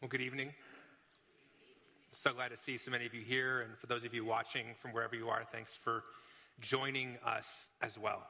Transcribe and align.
Well, 0.00 0.08
good 0.08 0.22
evening. 0.22 0.54
So 2.12 2.32
glad 2.32 2.52
to 2.52 2.56
see 2.56 2.78
so 2.78 2.90
many 2.90 3.04
of 3.04 3.12
you 3.12 3.20
here, 3.20 3.60
and 3.60 3.76
for 3.76 3.86
those 3.86 4.02
of 4.02 4.14
you 4.14 4.24
watching 4.24 4.68
from 4.80 4.94
wherever 4.94 5.14
you 5.14 5.28
are, 5.28 5.42
thanks 5.52 5.74
for 5.74 6.04
joining 6.58 7.18
us 7.22 7.68
as 7.82 7.98
well. 7.98 8.26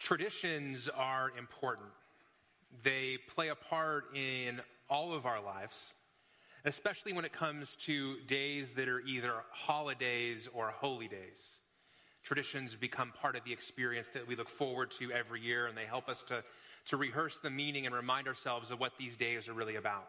Traditions 0.00 0.88
are 0.88 1.30
important, 1.38 1.86
they 2.82 3.16
play 3.32 3.46
a 3.46 3.54
part 3.54 4.06
in 4.12 4.60
all 4.90 5.12
of 5.12 5.24
our 5.24 5.40
lives, 5.40 5.94
especially 6.64 7.12
when 7.12 7.24
it 7.24 7.32
comes 7.32 7.76
to 7.82 8.16
days 8.26 8.72
that 8.72 8.88
are 8.88 9.02
either 9.02 9.34
holidays 9.52 10.48
or 10.52 10.70
holy 10.70 11.06
days. 11.06 11.60
Traditions 12.24 12.74
become 12.74 13.12
part 13.12 13.36
of 13.36 13.44
the 13.44 13.52
experience 13.52 14.08
that 14.08 14.26
we 14.26 14.34
look 14.34 14.48
forward 14.48 14.90
to 14.98 15.12
every 15.12 15.42
year, 15.42 15.68
and 15.68 15.78
they 15.78 15.86
help 15.86 16.08
us 16.08 16.24
to, 16.24 16.42
to 16.86 16.96
rehearse 16.96 17.38
the 17.38 17.50
meaning 17.50 17.86
and 17.86 17.94
remind 17.94 18.26
ourselves 18.26 18.72
of 18.72 18.80
what 18.80 18.98
these 18.98 19.16
days 19.16 19.48
are 19.48 19.54
really 19.54 19.76
about. 19.76 20.08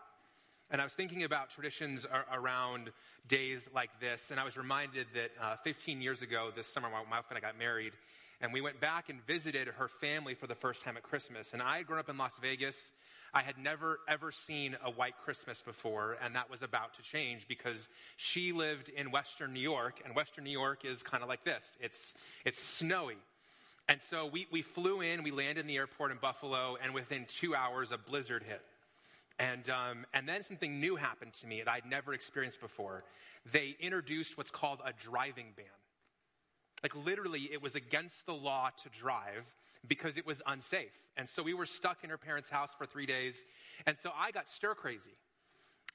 And 0.72 0.82
I 0.82 0.84
was 0.84 0.94
thinking 0.94 1.24
about 1.24 1.52
traditions 1.52 2.08
around 2.34 2.90
days 3.28 3.70
like 3.74 3.92
this, 4.00 4.32
and 4.32 4.40
I 4.40 4.44
was 4.44 4.58
reminded 4.58 5.06
that 5.14 5.32
uh, 5.40 5.56
15 5.64 6.02
years 6.02 6.24
ago, 6.24 6.50
this 6.56 6.66
summer, 6.66 6.90
my 6.90 7.02
wife 7.10 7.26
and 7.30 7.38
I 7.38 7.42
got 7.42 7.58
married, 7.58 7.94
and 8.42 8.52
we 8.52 8.62
went 8.62 8.80
back 8.80 9.10
and 9.10 9.24
visited 9.28 9.68
her 9.68 9.88
family 9.88 10.34
for 10.34 10.48
the 10.48 10.56
first 10.56 10.84
time 10.84 10.98
at 10.98 11.04
Christmas. 11.04 11.54
And 11.54 11.62
I 11.62 11.78
had 11.78 11.86
grown 11.86 12.00
up 12.00 12.10
in 12.10 12.18
Las 12.18 12.34
Vegas. 12.42 12.92
I 13.32 13.44
had 13.44 13.60
never, 13.60 14.00
ever 14.08 14.32
seen 14.32 14.76
a 14.84 14.90
white 14.90 15.14
Christmas 15.24 15.62
before, 15.62 16.18
and 16.24 16.36
that 16.36 16.50
was 16.50 16.64
about 16.64 16.96
to 16.96 17.04
change 17.04 17.48
because 17.48 17.88
she 18.18 18.52
lived 18.52 18.90
in 18.90 19.12
Western 19.12 19.54
New 19.54 19.60
York, 19.60 20.02
and 20.04 20.16
Western 20.16 20.46
New 20.46 20.52
York 20.52 20.84
is 20.84 21.04
kind 21.04 21.22
of 21.22 21.30
like 21.30 21.44
this 21.44 21.78
it's, 21.80 22.16
it's 22.44 22.62
snowy. 22.62 23.18
And 23.88 24.00
so 24.10 24.26
we, 24.26 24.48
we 24.52 24.64
flew 24.64 25.02
in, 25.02 25.22
we 25.22 25.30
landed 25.30 25.62
in 25.62 25.68
the 25.68 25.78
airport 25.78 26.12
in 26.12 26.18
Buffalo, 26.18 26.76
and 26.84 26.96
within 26.96 27.28
two 27.40 27.54
hours, 27.54 27.92
a 27.92 28.00
blizzard 28.00 28.42
hit. 28.42 28.64
And, 29.38 29.70
um, 29.70 30.06
and 30.14 30.28
then 30.28 30.44
something 30.44 30.80
new 30.80 30.96
happened 30.96 31.34
to 31.42 31.48
me 31.48 31.62
that 31.62 31.70
I'd 31.70 31.86
never 31.86 32.14
experienced 32.14 32.62
before. 32.62 33.04
They 33.52 33.76
introduced 33.80 34.38
what's 34.38 34.52
called 34.52 34.80
a 34.86 34.94
driving 34.94 35.48
ban. 35.56 35.66
Like 36.84 36.96
literally, 36.96 37.50
it 37.52 37.62
was 37.62 37.76
against 37.76 38.26
the 38.26 38.34
law 38.34 38.70
to 38.84 38.90
drive 38.90 39.46
because 39.88 40.18
it 40.18 40.26
was 40.26 40.42
unsafe. 40.46 40.92
And 41.18 41.30
so 41.30 41.44
we 41.44 41.54
were 41.54 41.66
stuck 41.66 42.04
in 42.04 42.10
her 42.10 42.18
parents' 42.18 42.50
house 42.50 42.70
for 42.78 42.86
three 42.86 43.06
days. 43.06 43.36
And 43.86 43.98
so 43.98 44.12
I 44.16 44.32
got 44.32 44.50
stir 44.50 44.76
crazy. 44.76 45.18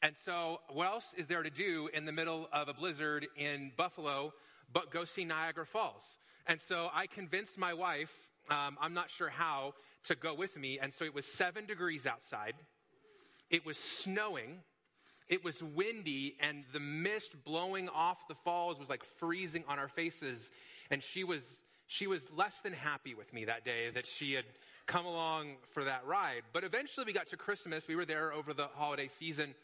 And 0.03 0.15
so, 0.25 0.61
what 0.71 0.87
else 0.87 1.05
is 1.17 1.27
there 1.27 1.43
to 1.43 1.51
do 1.51 1.91
in 1.93 2.07
the 2.07 2.13
middle 2.13 2.49
of 2.55 2.69
a 2.69 2.75
blizzard 2.75 3.27
in 3.37 3.71
Buffalo 3.77 4.33
but 4.73 4.91
go 4.91 5.05
see 5.05 5.25
Niagara 5.25 5.67
Falls? 5.67 6.03
And 6.47 6.59
so 6.61 6.89
I 6.95 7.07
convinced 7.07 7.59
my 7.59 7.75
wife, 7.75 8.13
um, 8.49 8.79
I'm 8.81 8.95
not 8.95 9.11
sure 9.11 9.29
how, 9.29 9.75
to 10.05 10.15
go 10.15 10.35
with 10.35 10.57
me. 10.57 10.79
And 10.79 10.95
so 10.95 11.05
it 11.05 11.15
was 11.15 11.27
seven 11.37 11.67
degrees 11.67 12.07
outside. 12.07 12.55
It 13.51 13.67
was 13.67 13.77
snowing. 13.77 14.61
It 15.29 15.45
was 15.45 15.63
windy, 15.63 16.37
and 16.41 16.65
the 16.73 16.81
mist 16.81 17.45
blowing 17.45 17.89
off 17.89 18.27
the 18.27 18.35
falls 18.35 18.81
was 18.81 18.89
like 18.89 19.05
freezing 19.05 19.65
on 19.69 19.79
our 19.79 19.89
faces. 19.89 20.51
And 20.91 21.03
she 21.03 21.23
was, 21.23 21.43
she 21.87 22.09
was 22.09 22.23
less 22.37 22.57
than 22.65 22.73
happy 22.73 23.15
with 23.15 23.33
me 23.33 23.45
that 23.45 23.65
day 23.65 23.91
that 23.95 24.07
she 24.07 24.33
had 24.33 24.45
come 24.87 25.07
along 25.07 25.55
for 25.73 25.85
that 25.85 26.05
ride. 26.05 26.43
But 26.53 26.65
eventually 26.65 27.07
we 27.07 27.13
got 27.13 27.29
to 27.29 27.37
Christmas. 27.37 27.87
We 27.87 27.95
were 27.95 28.05
there 28.05 28.33
over 28.33 28.53
the 28.53 28.67
holiday 28.75 29.07
season. 29.07 29.55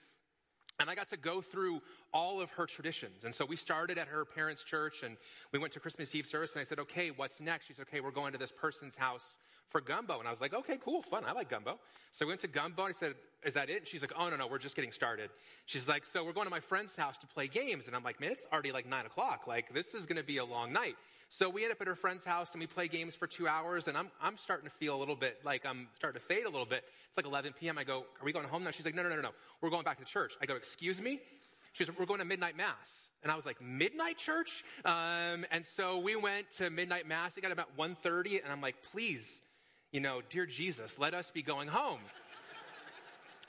And 0.79 0.91
I 0.91 0.95
got 0.95 1.09
to 1.09 1.17
go 1.17 1.41
through 1.41 1.81
all 2.13 2.41
of 2.41 2.51
her 2.53 2.67
traditions. 2.67 3.25
And 3.25 3.35
so 3.35 3.45
we 3.45 3.57
started 3.57 3.99
at 3.99 4.09
her 4.09 4.25
parents' 4.25 4.63
church 4.63 5.03
and 5.03 5.17
we 5.51 5.59
went 5.59 5.73
to 5.73 5.81
Christmas 5.81 6.15
Eve 6.15 6.27
service. 6.27 6.53
And 6.53 6.61
I 6.61 6.65
said, 6.65 6.79
okay, 6.81 7.11
what's 7.11 7.41
next? 7.41 7.67
She 7.67 7.73
said, 7.73 7.87
okay, 7.89 8.01
we're 8.01 8.11
going 8.11 8.33
to 8.33 8.39
this 8.39 8.53
person's 8.53 8.97
house 8.97 9.37
for 9.71 9.81
gumbo. 9.81 10.19
And 10.19 10.29
I 10.29 10.31
was 10.31 10.41
like, 10.41 10.55
okay, 10.55 10.79
cool, 10.83 11.03
fun. 11.03 11.25
I 11.27 11.33
like 11.33 11.49
gumbo. 11.49 11.79
So 12.13 12.27
we 12.27 12.31
went 12.31 12.41
to 12.43 12.49
gumbo. 12.49 12.85
And 12.85 12.95
I 12.95 12.99
said, 12.99 13.15
is 13.45 13.55
that 13.55 13.69
it? 13.69 13.79
And 13.79 13.87
she's 13.87 14.01
like, 14.01 14.13
oh, 14.19 14.29
no, 14.29 14.37
no, 14.37 14.47
we're 14.47 14.59
just 14.59 14.77
getting 14.77 14.93
started. 14.93 15.31
She's 15.67 15.87
like, 15.87 16.05
so 16.05 16.25
we're 16.25 16.33
going 16.33 16.47
to 16.47 16.51
my 16.51 16.61
friend's 16.61 16.95
house 16.97 17.19
to 17.19 17.27
play 17.27 17.49
games. 17.49 17.87
And 17.87 17.95
I'm 17.95 18.03
like, 18.03 18.21
man, 18.21 18.33
it's 18.33 18.47
already 18.53 18.73
like 18.73 18.87
nine 18.87 19.07
o'clock. 19.07 19.47
Like, 19.47 19.73
this 19.75 19.95
is 19.95 20.07
going 20.07 20.17
to 20.17 20.25
be 20.25 20.39
a 20.39 20.45
long 20.45 20.73
night. 20.73 20.97
So 21.29 21.51
we 21.51 21.65
end 21.65 21.73
up 21.73 21.81
at 21.81 21.87
her 21.89 21.97
friend's 21.97 22.25
house 22.25 22.53
and 22.53 22.61
we 22.61 22.67
play 22.67 22.89
games 22.89 23.15
for 23.15 23.27
two 23.27 23.49
hours. 23.49 23.89
And 23.89 23.97
I'm, 23.97 24.11
I'm 24.23 24.37
starting 24.39 24.69
to 24.69 24.75
feel 24.77 24.95
a 24.95 25.01
little 25.01 25.17
bit 25.17 25.41
like 25.45 25.67
I'm 25.67 25.89
starting 25.97 26.21
to 26.21 26.27
fade 26.27 26.45
a 26.45 26.51
little 26.51 26.67
bit. 26.67 26.85
It's 27.09 27.17
like 27.17 27.27
11 27.27 27.55
p.m. 27.59 27.79
I 27.79 27.85
go, 27.85 28.07
are 28.21 28.25
we 28.25 28.33
going 28.33 28.47
home 28.47 28.63
now? 28.63 28.71
She's 28.71 28.85
like, 28.85 28.95
no, 28.95 29.03
no, 29.03 29.09
no, 29.09 29.17
no, 29.17 29.23
no. 29.23 29.31
We're 29.61 29.71
going 29.71 29.85
back 29.85 29.99
to 29.99 30.05
church. 30.05 30.35
I 30.41 30.47
go, 30.47 30.55
excuse 30.55 31.01
me? 31.01 31.21
She's 31.73 31.89
like, 31.89 31.99
we're 31.99 32.07
going 32.07 32.21
to 32.21 32.25
midnight 32.25 32.57
mass. 32.57 33.09
And 33.23 33.33
I 33.33 33.35
was 33.35 33.45
like, 33.45 33.61
midnight 33.61 34.19
church? 34.19 34.65
Um, 34.85 35.45
and 35.51 35.65
so 35.77 35.99
we 35.99 36.15
went 36.15 36.51
to 36.59 36.71
midnight 36.71 37.09
mass. 37.09 37.37
It 37.37 37.41
got 37.41 37.51
about 37.51 37.77
1.30 37.77 38.43
and 38.43 38.53
I'm 38.53 38.61
like, 38.61 38.77
please, 38.93 39.41
you 39.93 40.01
know, 40.01 40.21
dear 40.31 40.47
Jesus, 40.47 40.99
let 40.99 41.15
us 41.15 41.31
be 41.31 41.43
going 41.43 41.69
home. 41.69 42.01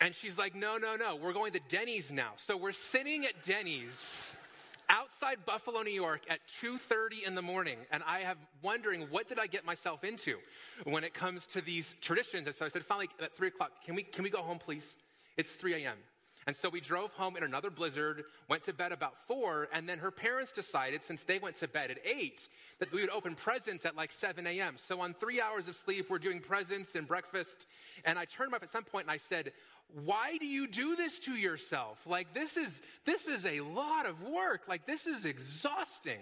and 0.02 0.14
she's 0.16 0.38
like, 0.38 0.56
no, 0.56 0.78
no, 0.78 0.96
no, 0.96 1.16
we're 1.16 1.34
going 1.34 1.53
to 1.53 1.59
Denny's 1.70 2.12
now. 2.12 2.34
So 2.38 2.56
we're 2.58 2.72
sitting 2.72 3.25
at 3.25 3.44
Denny's 3.44 4.34
outside 4.90 5.46
Buffalo, 5.46 5.81
New 5.81 5.92
York 5.92 6.22
at 6.30 6.40
2:30 6.62 7.24
in 7.25 7.36
the 7.36 7.42
morning 7.42 7.78
and 7.92 8.02
I 8.08 8.20
have 8.20 8.38
wondering 8.62 9.02
what 9.09 9.28
did 9.28 9.40
I 9.40 9.48
get 9.48 9.66
myself 9.66 10.03
into 10.03 10.38
when 10.86 11.03
it 11.03 11.14
comes 11.14 11.46
to 11.48 11.62
these 11.62 11.94
traditions. 12.02 12.48
And 12.48 12.56
so 12.56 12.66
I 12.66 12.69
said 12.69 12.86
finally 12.86 13.09
at 13.22 13.36
3 13.36 13.50
o'clock, 13.50 13.72
can 13.86 13.96
we, 13.96 14.04
can 14.04 14.24
we 14.24 14.30
go 14.30 14.42
home 14.42 14.59
please? 14.59 14.96
It's 15.36 15.52
3 15.52 15.84
a.m. 15.84 15.98
And 16.47 16.56
so 16.56 16.69
we 16.69 16.80
drove 16.80 17.12
home 17.12 17.35
in 17.35 17.44
another 17.44 17.69
blizzard, 17.69 18.24
went 18.47 18.63
to 18.63 18.74
bed 18.74 18.94
about 18.94 19.18
four, 19.28 19.68
and 19.74 19.88
then 19.88 20.00
her 20.00 20.12
parents 20.12 20.53
decided, 20.53 21.03
since 21.03 21.24
they 21.24 21.40
went 21.40 21.58
to 21.58 21.68
bed 21.68 21.91
at 21.91 22.00
eight, 22.06 22.47
that 22.80 22.90
we 22.94 23.02
would 23.02 23.09
open 23.09 23.35
presents 23.35 23.85
at 23.85 23.97
like 23.97 24.13
7 24.13 24.47
a.m. 24.47 24.75
So 24.78 25.02
on 25.02 25.13
three 25.13 25.41
hours 25.41 25.68
of 25.68 25.75
sleep, 25.75 26.09
we're 26.09 26.19
doing 26.19 26.40
presents 26.40 26.96
and 26.96 27.06
breakfast. 27.06 27.66
And 28.06 28.18
I 28.18 28.24
turned 28.24 28.53
up 28.53 28.63
at 28.63 28.69
some 28.69 28.86
point 28.86 29.03
and 29.07 29.12
I 29.12 29.18
said, 29.18 29.52
why 30.06 30.38
do 30.38 30.46
you 30.46 30.68
do 30.68 30.96
this 30.96 31.19
to 31.19 31.34
yourself? 31.34 32.00
Like 32.07 32.34
this 32.34 32.56
is, 32.56 32.81
this 33.06 33.28
is 33.28 33.46
a 33.46 33.59
lot 33.59 34.06
of 34.06 34.24
work. 34.24 34.69
Like 34.69 34.86
this 34.86 35.06
is 35.06 35.25
exhausting. 35.25 36.22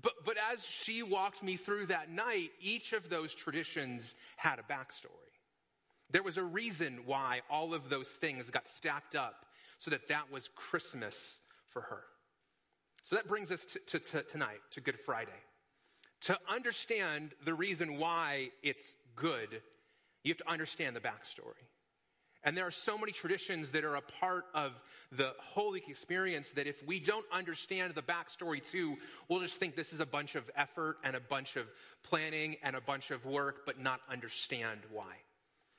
But, 0.00 0.12
but 0.24 0.36
as 0.52 0.64
she 0.64 1.02
walked 1.02 1.42
me 1.42 1.56
through 1.56 1.86
that 1.86 2.10
night, 2.10 2.52
each 2.62 2.94
of 2.94 3.10
those 3.10 3.34
traditions 3.34 4.14
had 4.36 4.58
a 4.58 4.62
backstory. 4.62 5.31
There 6.12 6.22
was 6.22 6.36
a 6.36 6.42
reason 6.42 7.00
why 7.06 7.40
all 7.50 7.74
of 7.74 7.88
those 7.88 8.06
things 8.06 8.50
got 8.50 8.66
stacked 8.66 9.16
up 9.16 9.46
so 9.78 9.90
that 9.90 10.08
that 10.08 10.30
was 10.30 10.48
Christmas 10.54 11.38
for 11.70 11.82
her. 11.82 12.02
So 13.02 13.16
that 13.16 13.26
brings 13.26 13.50
us 13.50 13.64
to, 13.64 13.78
to, 13.86 13.98
to 13.98 14.22
tonight, 14.22 14.60
to 14.72 14.80
Good 14.80 15.00
Friday. 15.00 15.30
To 16.22 16.38
understand 16.48 17.32
the 17.44 17.54
reason 17.54 17.98
why 17.98 18.50
it's 18.62 18.94
good, 19.16 19.60
you 20.22 20.30
have 20.30 20.38
to 20.38 20.50
understand 20.50 20.94
the 20.94 21.00
backstory. 21.00 21.66
And 22.44 22.56
there 22.56 22.66
are 22.66 22.72
so 22.72 22.98
many 22.98 23.12
traditions 23.12 23.70
that 23.70 23.84
are 23.84 23.94
a 23.94 24.02
part 24.02 24.44
of 24.54 24.72
the 25.12 25.32
holy 25.40 25.82
experience 25.88 26.50
that 26.52 26.66
if 26.66 26.84
we 26.86 27.00
don't 27.00 27.26
understand 27.32 27.94
the 27.94 28.02
backstory 28.02 28.62
too, 28.68 28.96
we'll 29.28 29.40
just 29.40 29.54
think 29.54 29.76
this 29.76 29.92
is 29.92 30.00
a 30.00 30.06
bunch 30.06 30.34
of 30.34 30.50
effort 30.56 30.98
and 31.04 31.16
a 31.16 31.20
bunch 31.20 31.56
of 31.56 31.66
planning 32.02 32.56
and 32.62 32.76
a 32.76 32.80
bunch 32.80 33.10
of 33.10 33.24
work, 33.24 33.64
but 33.64 33.80
not 33.80 34.00
understand 34.10 34.80
why. 34.90 35.12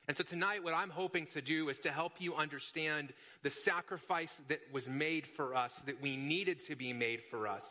And 0.08 0.18
so 0.18 0.24
tonight, 0.24 0.64
what 0.64 0.74
I'm 0.74 0.90
hoping 0.90 1.28
to 1.28 1.42
do 1.42 1.70
is 1.70 1.80
to 1.82 1.92
help 1.92 2.14
you 2.20 2.36
understand 2.36 3.14
the 3.42 3.50
sacrifice 3.50 4.38
that 4.50 4.60
was 4.72 4.90
made 4.90 5.26
for 5.26 5.56
us, 5.56 5.76
that 5.86 6.02
we 6.02 6.18
needed 6.18 6.66
to 6.68 6.76
be 6.76 6.92
made 6.92 7.22
for 7.22 7.48
us, 7.48 7.66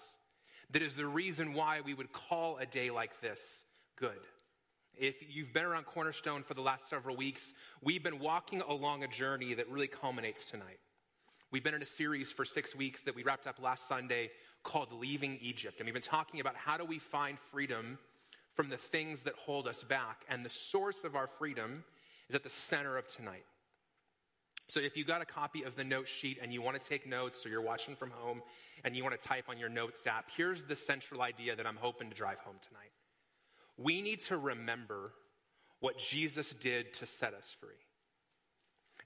that 0.70 0.82
is 0.82 0.96
the 0.96 1.06
reason 1.06 1.52
why 1.52 1.82
we 1.82 1.92
would 1.92 2.12
call 2.12 2.56
a 2.56 2.64
day 2.64 2.90
like 2.90 3.20
this 3.20 3.40
good. 3.96 4.18
If 4.98 5.16
you've 5.28 5.52
been 5.52 5.64
around 5.64 5.84
Cornerstone 5.84 6.42
for 6.42 6.54
the 6.54 6.62
last 6.62 6.88
several 6.88 7.16
weeks, 7.16 7.52
we've 7.82 8.02
been 8.02 8.18
walking 8.18 8.62
along 8.62 9.04
a 9.04 9.08
journey 9.08 9.54
that 9.54 9.68
really 9.68 9.86
culminates 9.86 10.44
tonight. 10.44 10.78
We've 11.50 11.64
been 11.64 11.74
in 11.74 11.82
a 11.82 11.86
series 11.86 12.32
for 12.32 12.46
six 12.46 12.74
weeks 12.74 13.02
that 13.02 13.14
we 13.14 13.22
wrapped 13.22 13.46
up 13.46 13.60
last 13.60 13.86
Sunday 13.86 14.30
called 14.62 14.90
Leaving 14.92 15.38
Egypt. 15.42 15.78
And 15.78 15.86
we've 15.86 15.92
been 15.92 16.02
talking 16.02 16.40
about 16.40 16.56
how 16.56 16.78
do 16.78 16.84
we 16.84 16.98
find 16.98 17.38
freedom 17.38 17.98
from 18.54 18.70
the 18.70 18.76
things 18.78 19.22
that 19.22 19.34
hold 19.34 19.66
us 19.66 19.82
back. 19.82 20.24
And 20.28 20.44
the 20.44 20.50
source 20.50 21.04
of 21.04 21.14
our 21.14 21.26
freedom 21.26 21.84
is 22.32 22.36
at 22.36 22.44
the 22.44 22.50
center 22.50 22.96
of 22.96 23.06
tonight. 23.14 23.44
So 24.66 24.80
if 24.80 24.96
you 24.96 25.04
got 25.04 25.20
a 25.20 25.26
copy 25.26 25.64
of 25.64 25.76
the 25.76 25.84
note 25.84 26.08
sheet 26.08 26.38
and 26.40 26.50
you 26.50 26.62
want 26.62 26.80
to 26.80 26.88
take 26.88 27.06
notes 27.06 27.44
or 27.44 27.50
you're 27.50 27.60
watching 27.60 27.94
from 27.94 28.10
home 28.10 28.40
and 28.84 28.96
you 28.96 29.02
want 29.02 29.20
to 29.20 29.28
type 29.28 29.50
on 29.50 29.58
your 29.58 29.68
notes 29.68 30.06
app, 30.06 30.30
here's 30.34 30.62
the 30.62 30.74
central 30.74 31.20
idea 31.20 31.54
that 31.54 31.66
I'm 31.66 31.76
hoping 31.76 32.08
to 32.08 32.16
drive 32.16 32.38
home 32.38 32.56
tonight. 32.66 32.90
We 33.76 34.00
need 34.00 34.20
to 34.26 34.38
remember 34.38 35.12
what 35.80 35.98
Jesus 35.98 36.54
did 36.54 36.94
to 36.94 37.06
set 37.06 37.34
us 37.34 37.54
free. 37.60 37.68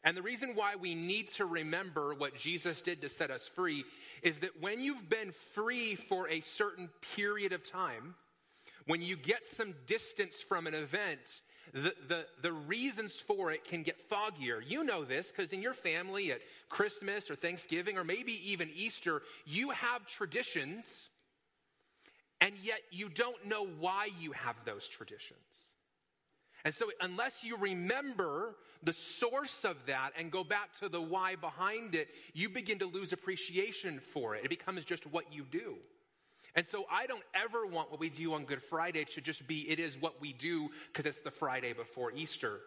And 0.05 0.17
the 0.17 0.22
reason 0.22 0.52
why 0.55 0.76
we 0.76 0.94
need 0.94 1.32
to 1.32 1.46
remember 1.46 2.14
what 2.14 2.37
Jesus 2.37 2.81
did 2.81 3.00
to 3.00 3.08
set 3.08 3.32
us 3.32 3.49
free 3.49 3.84
is 4.22 4.38
that 4.38 4.61
when 4.61 4.79
you've 4.79 5.08
been 5.08 5.32
free 5.32 5.96
for 5.96 6.29
a 6.29 6.40
certain 6.43 6.90
period 7.17 7.52
of 7.52 7.69
time, 7.69 8.14
when 8.87 9.02
you 9.02 9.17
get 9.17 9.44
some 9.44 9.75
distance 9.88 10.37
from 10.37 10.69
an 10.69 10.75
event, 10.75 11.40
the, 11.73 11.95
the, 12.09 12.27
the 12.43 12.53
reasons 12.53 13.13
for 13.15 13.53
it 13.53 13.65
can 13.65 13.83
get 13.83 13.97
foggier. 14.11 14.61
You 14.67 14.85
know 14.85 15.05
this 15.05 15.31
because 15.31 15.53
in 15.53 15.63
your 15.63 15.75
family 15.75 16.33
at 16.33 16.41
Christmas 16.69 17.31
or 17.31 17.37
Thanksgiving 17.37 17.99
or 17.99 18.05
maybe 18.05 18.41
even 18.51 18.71
Easter, 18.75 19.23
you 19.45 19.71
have 19.71 20.07
traditions 20.07 21.09
and 22.41 22.55
yet 22.63 22.81
you 22.91 23.09
don't 23.09 23.47
know 23.47 23.67
why 23.81 24.09
you 24.21 24.33
have 24.33 24.57
those 24.65 24.87
traditions. 24.89 25.39
And 26.65 26.75
so, 26.75 26.91
unless 27.01 27.45
you 27.45 27.57
remember 27.57 28.57
the 28.83 28.93
source 28.93 29.65
of 29.65 29.77
that 29.87 30.11
and 30.19 30.33
go 30.33 30.43
back 30.43 30.77
to 30.81 30.89
the 30.89 31.01
why 31.01 31.37
behind 31.37 31.95
it, 31.95 32.09
you 32.35 32.49
begin 32.49 32.81
to 32.81 32.87
lose 32.87 33.13
appreciation 33.13 34.01
for 34.01 34.35
it. 34.35 34.45
It 34.45 34.49
becomes 34.49 34.85
just 34.85 35.07
what 35.07 35.33
you 35.33 35.45
do. 35.45 35.77
And 36.56 36.67
so, 36.67 36.87
I 36.91 37.06
don't 37.06 37.23
ever 37.35 37.67
want 37.67 37.91
what 37.91 38.00
we 38.00 38.08
do 38.08 38.32
on 38.32 38.44
Good 38.44 38.62
Friday 38.62 39.05
to 39.05 39.20
just 39.20 39.47
be 39.47 39.69
it 39.70 39.79
is 39.79 40.00
what 40.00 40.20
we 40.23 40.32
do 40.32 40.70
because 40.88 41.05
it's 41.05 41.20
the 41.20 41.31
Friday 41.31 41.75
before 41.75 42.12
Easter. 42.12 42.61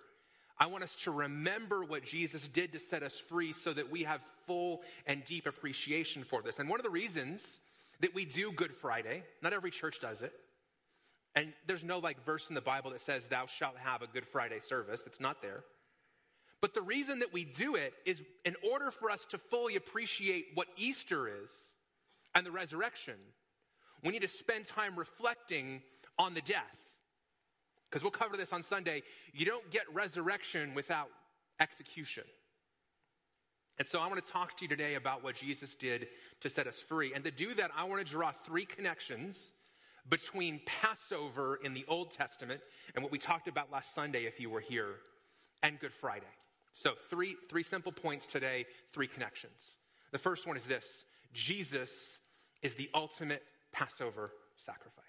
I 0.60 0.68
want 0.68 0.84
us 0.84 0.96
to 1.04 1.12
remember 1.12 1.84
what 1.84 2.04
Jesus 2.04 2.48
did 2.48 2.74
to 2.74 2.80
set 2.80 3.02
us 3.02 3.18
free 3.18 3.52
so 3.52 3.74
that 3.74 3.90
we 3.90 4.04
have 4.04 4.22
full 4.46 4.82
and 5.08 5.26
deep 5.26 5.48
appreciation 5.48 6.24
for 6.24 6.42
this. 6.42 6.60
And 6.60 6.70
one 6.70 6.80
of 6.80 6.84
the 6.84 6.90
reasons 6.90 7.60
that 8.02 8.14
we 8.14 8.26
do 8.26 8.52
Good 8.52 8.74
Friday, 8.74 9.24
not 9.42 9.54
every 9.54 9.72
church 9.72 10.00
does 10.00 10.22
it, 10.22 10.34
and 11.36 11.54
there's 11.66 11.84
no 11.84 12.00
like 12.00 12.24
verse 12.26 12.50
in 12.50 12.56
the 12.56 12.62
Bible 12.62 12.92
that 12.92 13.02
says, 13.02 13.28
Thou 13.28 13.46
shalt 13.46 13.78
have 13.78 14.02
a 14.02 14.08
Good 14.08 14.28
Friday 14.28 14.60
service. 14.60 15.04
It's 15.06 15.20
not 15.20 15.42
there. 15.42 15.64
But 16.62 16.74
the 16.74 16.82
reason 16.82 17.20
that 17.20 17.32
we 17.32 17.46
do 17.46 17.76
it 17.76 17.94
is 18.06 18.22
in 18.44 18.56
order 18.70 18.92
for 18.92 19.10
us 19.10 19.26
to 19.28 19.38
fully 19.38 19.78
appreciate 19.78 20.48
what 20.56 20.68
Easter 20.76 21.28
is 21.28 21.50
and 22.36 22.46
the 22.46 22.52
resurrection, 22.52 23.16
we 24.04 24.12
need 24.12 24.22
to 24.22 24.28
spend 24.28 24.66
time 24.66 24.96
reflecting 24.96 25.82
on 26.18 26.34
the 26.34 26.42
death. 26.42 26.78
Because 27.90 28.04
we'll 28.04 28.12
cover 28.12 28.38
this 28.38 28.54
on 28.54 28.62
Sunday. 28.62 29.02
You 29.34 29.46
don't 29.46 29.70
get 29.72 29.84
resurrection 29.94 30.74
without 30.76 31.10
execution. 31.60 32.24
And 33.80 33.88
so 33.88 34.00
I 34.00 34.08
want 34.08 34.24
to 34.24 34.32
talk 34.32 34.58
to 34.58 34.66
you 34.66 34.70
today 34.70 34.96
about 34.96 35.24
what 35.24 35.36
Jesus 35.36 35.74
did 35.74 36.08
to 36.42 36.50
set 36.50 36.68
us 36.68 36.80
free. 36.80 37.14
And 37.14 37.24
to 37.24 37.32
do 37.32 37.54
that, 37.56 37.72
I 37.76 37.86
want 37.86 38.06
to 38.06 38.12
draw 38.12 38.32
three 38.32 38.66
connections 38.66 39.54
between 40.10 40.60
Passover 40.66 41.60
in 41.64 41.74
the 41.74 41.86
Old 41.88 42.12
Testament 42.12 42.62
and 42.94 43.04
what 43.04 43.12
we 43.12 43.18
talked 43.18 43.48
about 43.48 43.72
last 43.72 43.96
Sunday, 43.96 44.26
if 44.26 44.40
you 44.40 44.50
were 44.50 44.60
here, 44.60 44.96
and 45.64 45.80
Good 45.80 45.94
Friday. 45.94 46.26
So, 46.74 46.92
three, 47.10 47.36
three 47.50 47.64
simple 47.64 47.92
points 47.92 48.26
today, 48.26 48.66
three 48.94 49.08
connections. 49.08 49.78
The 50.12 50.18
first 50.18 50.46
one 50.46 50.58
is 50.58 50.66
this 50.66 51.06
Jesus 51.34 52.20
is 52.62 52.76
the 52.76 52.90
ultimate 52.94 53.44
Passover 53.72 54.32
sacrifice. 54.56 55.06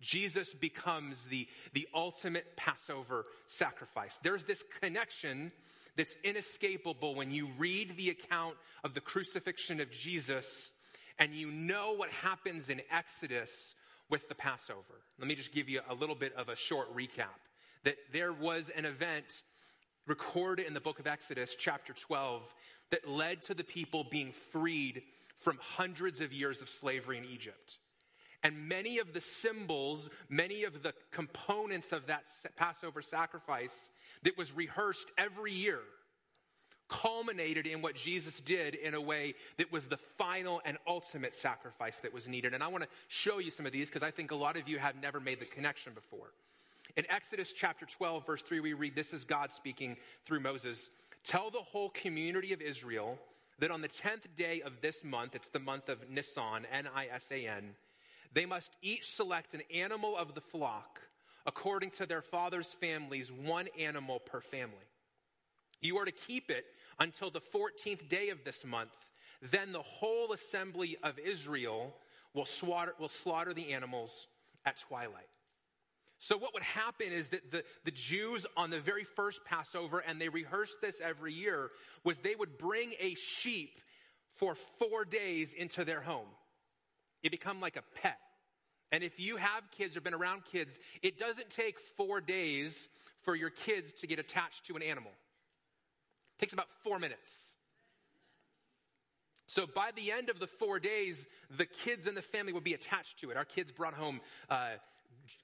Jesus 0.00 0.54
becomes 0.54 1.22
the, 1.24 1.46
the 1.74 1.86
ultimate 1.94 2.56
Passover 2.56 3.26
sacrifice. 3.46 4.18
There's 4.22 4.44
this 4.44 4.64
connection 4.80 5.52
that's 5.96 6.16
inescapable 6.24 7.14
when 7.14 7.30
you 7.30 7.48
read 7.58 7.96
the 7.96 8.08
account 8.08 8.56
of 8.82 8.94
the 8.94 9.00
crucifixion 9.00 9.80
of 9.80 9.90
Jesus 9.90 10.70
and 11.18 11.34
you 11.34 11.50
know 11.50 11.92
what 11.92 12.08
happens 12.08 12.70
in 12.70 12.80
Exodus 12.90 13.74
with 14.08 14.28
the 14.28 14.34
Passover. 14.34 15.02
Let 15.18 15.28
me 15.28 15.34
just 15.34 15.52
give 15.52 15.68
you 15.68 15.82
a 15.88 15.94
little 15.94 16.14
bit 16.14 16.34
of 16.34 16.48
a 16.48 16.56
short 16.56 16.94
recap. 16.96 17.38
That 17.84 17.96
there 18.12 18.32
was 18.32 18.70
an 18.74 18.86
event 18.86 19.26
recorded 20.06 20.66
in 20.66 20.74
the 20.74 20.80
book 20.80 20.98
of 20.98 21.06
Exodus, 21.06 21.54
chapter 21.58 21.92
12, 21.92 22.42
that 22.90 23.08
led 23.08 23.42
to 23.44 23.54
the 23.54 23.64
people 23.64 24.04
being 24.10 24.32
freed 24.32 25.02
from 25.40 25.58
hundreds 25.60 26.20
of 26.20 26.32
years 26.32 26.60
of 26.60 26.68
slavery 26.68 27.18
in 27.18 27.24
Egypt. 27.24 27.78
And 28.42 28.68
many 28.68 28.98
of 28.98 29.12
the 29.12 29.20
symbols, 29.20 30.08
many 30.28 30.64
of 30.64 30.82
the 30.82 30.94
components 31.10 31.92
of 31.92 32.06
that 32.06 32.24
Passover 32.56 33.02
sacrifice 33.02 33.90
that 34.22 34.38
was 34.38 34.52
rehearsed 34.52 35.10
every 35.18 35.52
year 35.52 35.80
culminated 36.88 37.66
in 37.66 37.80
what 37.80 37.94
Jesus 37.94 38.40
did 38.40 38.74
in 38.74 38.94
a 38.94 39.00
way 39.00 39.34
that 39.58 39.70
was 39.72 39.86
the 39.86 39.96
final 39.96 40.60
and 40.64 40.76
ultimate 40.86 41.34
sacrifice 41.34 41.98
that 41.98 42.12
was 42.12 42.26
needed. 42.26 42.52
And 42.52 42.62
I 42.62 42.68
want 42.68 42.82
to 42.82 42.90
show 43.08 43.38
you 43.38 43.50
some 43.50 43.64
of 43.64 43.72
these 43.72 43.88
because 43.88 44.02
I 44.02 44.10
think 44.10 44.32
a 44.32 44.36
lot 44.36 44.56
of 44.56 44.68
you 44.68 44.78
have 44.78 44.96
never 45.00 45.20
made 45.20 45.40
the 45.40 45.46
connection 45.46 45.94
before. 45.94 46.32
In 46.96 47.08
Exodus 47.08 47.52
chapter 47.52 47.86
12, 47.86 48.26
verse 48.26 48.42
3, 48.42 48.58
we 48.60 48.72
read 48.72 48.96
this 48.96 49.12
is 49.12 49.24
God 49.24 49.52
speaking 49.52 49.96
through 50.26 50.40
Moses. 50.40 50.90
Tell 51.24 51.50
the 51.50 51.58
whole 51.58 51.90
community 51.90 52.52
of 52.52 52.60
Israel 52.60 53.18
that 53.60 53.70
on 53.70 53.82
the 53.82 53.88
10th 53.88 54.36
day 54.36 54.62
of 54.62 54.80
this 54.80 55.04
month, 55.04 55.34
it's 55.34 55.48
the 55.48 55.58
month 55.58 55.88
of 55.88 56.10
Nisan, 56.10 56.66
N 56.72 56.88
I 56.94 57.06
S 57.06 57.28
A 57.30 57.46
N, 57.46 57.74
they 58.32 58.46
must 58.46 58.72
each 58.82 59.14
select 59.14 59.54
an 59.54 59.62
animal 59.72 60.16
of 60.16 60.34
the 60.34 60.40
flock 60.40 61.00
according 61.46 61.90
to 61.90 62.06
their 62.06 62.22
father's 62.22 62.68
families, 62.68 63.30
one 63.30 63.68
animal 63.78 64.18
per 64.18 64.40
family. 64.40 64.76
You 65.80 65.98
are 65.98 66.04
to 66.04 66.12
keep 66.12 66.50
it 66.50 66.66
until 66.98 67.30
the 67.30 67.40
14th 67.40 68.08
day 68.08 68.28
of 68.28 68.44
this 68.44 68.64
month. 68.64 69.10
Then 69.42 69.72
the 69.72 69.82
whole 69.82 70.32
assembly 70.32 70.98
of 71.02 71.18
Israel 71.18 71.94
will 72.34 72.44
slaughter, 72.44 72.94
will 72.98 73.08
slaughter 73.08 73.54
the 73.54 73.72
animals 73.72 74.28
at 74.66 74.78
twilight. 74.78 75.28
So, 76.22 76.36
what 76.36 76.52
would 76.52 76.62
happen 76.62 77.12
is 77.12 77.28
that 77.28 77.50
the, 77.50 77.64
the 77.84 77.90
Jews 77.90 78.44
on 78.54 78.68
the 78.68 78.78
very 78.78 79.04
first 79.04 79.42
Passover, 79.46 80.00
and 80.00 80.20
they 80.20 80.28
rehearsed 80.28 80.82
this 80.82 81.00
every 81.00 81.32
year, 81.32 81.70
was 82.04 82.18
they 82.18 82.34
would 82.34 82.58
bring 82.58 82.92
a 83.00 83.14
sheep 83.14 83.80
for 84.36 84.54
four 84.54 85.06
days 85.06 85.54
into 85.54 85.82
their 85.82 86.02
home. 86.02 86.28
It 87.22 87.30
become 87.30 87.58
like 87.62 87.76
a 87.76 87.82
pet. 88.02 88.18
And 88.92 89.02
if 89.02 89.18
you 89.18 89.36
have 89.36 89.62
kids 89.70 89.96
or 89.96 90.02
been 90.02 90.12
around 90.12 90.42
kids, 90.44 90.78
it 91.00 91.18
doesn't 91.18 91.48
take 91.48 91.80
four 91.80 92.20
days 92.20 92.88
for 93.22 93.34
your 93.34 93.50
kids 93.50 93.94
to 94.00 94.06
get 94.06 94.18
attached 94.18 94.66
to 94.66 94.76
an 94.76 94.82
animal. 94.82 95.12
It 96.36 96.40
takes 96.40 96.52
about 96.52 96.68
four 96.84 96.98
minutes. 96.98 97.30
So 99.46 99.66
by 99.66 99.90
the 99.96 100.12
end 100.12 100.28
of 100.28 100.38
the 100.38 100.46
four 100.46 100.78
days, 100.78 101.26
the 101.56 101.66
kids 101.66 102.06
and 102.06 102.14
the 102.14 102.22
family 102.22 102.52
would 102.52 102.64
be 102.64 102.74
attached 102.74 103.20
to 103.20 103.30
it. 103.30 103.38
Our 103.38 103.46
kids 103.46 103.72
brought 103.72 103.94
home 103.94 104.20
uh, 104.50 104.72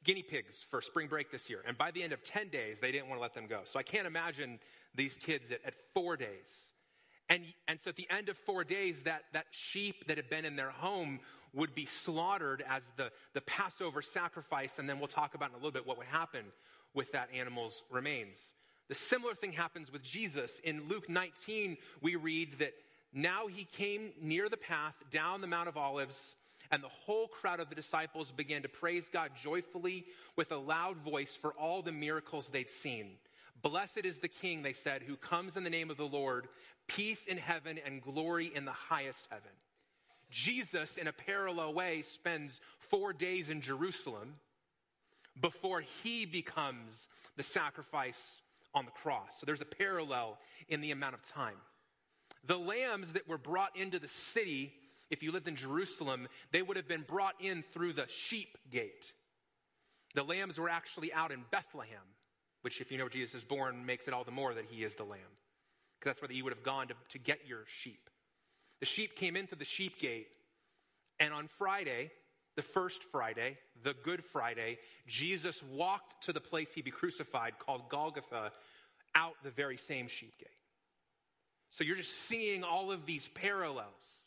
guinea 0.05 0.23
pigs 0.23 0.65
for 0.71 0.81
spring 0.81 1.09
break 1.09 1.31
this 1.31 1.49
year. 1.51 1.63
And 1.67 1.77
by 1.77 1.91
the 1.91 2.03
end 2.03 2.13
of 2.13 2.25
10 2.25 2.49
days, 2.49 2.81
they 2.81 2.93
didn't 2.93 3.09
want 3.09 3.19
to 3.19 3.23
let 3.23 3.35
them 3.35 3.47
go. 3.47 3.61
So 3.65 3.79
I 3.79 3.83
can't 3.83 4.07
imagine 4.07 4.59
these 4.95 5.17
kids 5.17 5.51
at, 5.51 5.61
at 5.65 5.75
four 5.95 6.17
days. 6.17 6.73
And, 7.29 7.43
and 7.67 7.81
so 7.81 7.91
at 7.91 7.97
the 7.97 8.09
end 8.11 8.29
of 8.29 8.37
four 8.37 8.65
days, 8.65 9.03
that, 9.03 9.25
that 9.33 9.47
sheep 9.51 10.07
that 10.07 10.17
had 10.17 10.31
been 10.31 10.45
in 10.45 10.57
their 10.57 10.71
home 10.71 11.21
would 11.53 11.75
be 11.75 11.87
slaughtered 11.87 12.63
as 12.69 12.85
the, 12.97 13.11
the 13.33 13.41
Passover 13.41 14.03
sacrifice. 14.03 14.79
And 14.79 14.89
then 14.89 14.99
we'll 14.99 15.09
talk 15.09 15.35
about 15.35 15.51
in 15.51 15.55
a 15.55 15.59
little 15.59 15.73
bit 15.73 15.87
what 15.87 15.99
would 15.99 16.07
happen 16.07 16.45
with 16.95 17.13
that 17.13 17.29
animal's 17.35 17.83
remains. 17.91 18.39
The 18.89 18.95
similar 18.95 19.35
thing 19.35 19.53
happens 19.53 19.93
with 19.93 20.03
Jesus. 20.03 20.61
In 20.63 20.87
Luke 20.89 21.09
19, 21.09 21.77
we 22.01 22.15
read 22.15 22.59
that 22.61 22.75
now 23.13 23.47
he 23.49 23.65
came 23.65 24.13
near 24.21 24.49
the 24.49 24.57
path 24.57 24.95
down 25.11 25.41
the 25.41 25.47
Mount 25.47 25.69
of 25.69 25.77
Olives, 25.77 26.37
and 26.71 26.83
the 26.83 26.89
whole 26.89 27.29
crowd 27.29 27.61
of 27.61 27.69
the 27.69 27.75
disciples 27.75 28.31
began 28.31 28.63
to 28.63 28.69
praise 28.69 29.09
God 29.09 29.31
joyfully 29.41 30.05
with 30.37 30.53
a 30.53 30.57
loud 30.57 30.99
voice 30.99 31.35
for 31.35 31.53
all 31.53 31.83
the 31.83 31.93
miracles 31.93 32.49
they'd 32.49 32.71
seen. 32.71 33.13
Blessed 33.63 34.05
is 34.05 34.19
the 34.19 34.29
King, 34.29 34.63
they 34.63 34.73
said, 34.73 35.03
who 35.03 35.17
comes 35.17 35.57
in 35.57 35.65
the 35.65 35.71
name 35.71 35.91
of 35.91 35.97
the 35.97 36.07
Lord, 36.07 36.49
peace 36.89 37.27
in 37.27 37.39
heaven 37.39 37.79
and 37.85 38.03
glory 38.03 38.51
in 38.55 38.65
the 38.65 38.73
highest 38.73 39.27
heaven. 39.31 39.51
Jesus, 40.31 40.97
in 40.97 41.07
a 41.07 41.13
parallel 41.13 41.73
way, 41.75 42.03
spends 42.03 42.61
four 42.79 43.13
days 43.13 43.49
in 43.49 43.61
Jerusalem 43.61 44.35
before 45.41 45.83
he 46.03 46.27
becomes 46.27 47.09
the 47.37 47.43
sacrifice 47.43 48.41
on 48.75 48.85
the 48.85 48.91
cross. 48.91 49.39
So 49.39 49.47
there's 49.47 49.61
a 49.61 49.67
parallel 49.67 50.39
in 50.69 50.81
the 50.81 50.91
amount 50.91 51.15
of 51.15 51.27
time. 51.33 51.57
The 52.45 52.59
lambs 52.59 53.13
that 53.13 53.29
were 53.29 53.39
brought 53.39 53.77
into 53.77 53.99
the 53.99 54.09
city, 54.09 54.73
if 55.11 55.23
you 55.23 55.33
lived 55.33 55.49
in 55.49 55.57
Jerusalem, 55.57 56.29
they 56.53 56.63
would 56.63 56.77
have 56.77 56.89
been 56.89 57.03
brought 57.03 57.35
in 57.41 57.63
through 57.73 57.93
the 57.93 58.07
sheep 58.09 58.59
gate. 58.71 59.13
The 60.15 60.23
lambs 60.23 60.59
were 60.59 60.69
actually 60.69 61.13
out 61.13 61.33
in 61.33 61.45
Bethlehem, 61.51 62.03
which, 62.63 62.81
if 62.81 62.91
you 62.91 62.99
know 62.99 63.05
where 63.05 63.11
Jesus 63.11 63.35
is 63.35 63.45
born, 63.45 63.87
makes 63.87 64.09
it 64.09 64.15
all 64.15 64.25
the 64.25 64.31
more 64.31 64.55
that 64.55 64.67
he 64.69 64.83
is 64.83 64.95
the 64.95 65.05
lamb. 65.05 65.21
Because 65.99 66.11
that's 66.11 66.23
where 66.23 66.33
you 66.33 66.45
would 66.45 66.53
have 66.53 66.63
gone 66.63 66.89
to, 66.89 66.95
to 67.11 67.19
get 67.19 67.47
your 67.47 67.65
sheep. 67.67 68.11
The 68.81 68.87
sheep 68.87 69.15
came 69.15 69.37
into 69.37 69.55
the 69.55 69.65
sheep 69.65 69.99
gate, 69.99 70.29
and 71.21 71.33
on 71.33 71.49
Friday, 71.49 72.11
the 72.57 72.63
first 72.63 73.03
Friday, 73.05 73.59
the 73.83 73.95
Good 74.03 74.25
Friday, 74.25 74.79
Jesus 75.07 75.63
walked 75.63 76.25
to 76.25 76.33
the 76.33 76.41
place 76.41 76.73
he'd 76.73 76.85
be 76.85 76.91
crucified 76.91 77.59
called 77.59 77.89
Golgotha 77.89 78.53
out 79.15 79.35
the 79.45 79.51
very 79.51 79.77
same 79.77 80.09
sheep 80.09 80.37
gate. 80.39 80.49
So 81.71 81.85
you're 81.85 81.97
just 81.97 82.27
seeing 82.27 82.65
all 82.65 82.91
of 82.91 83.07
these 83.07 83.29
parallels. 83.35 84.26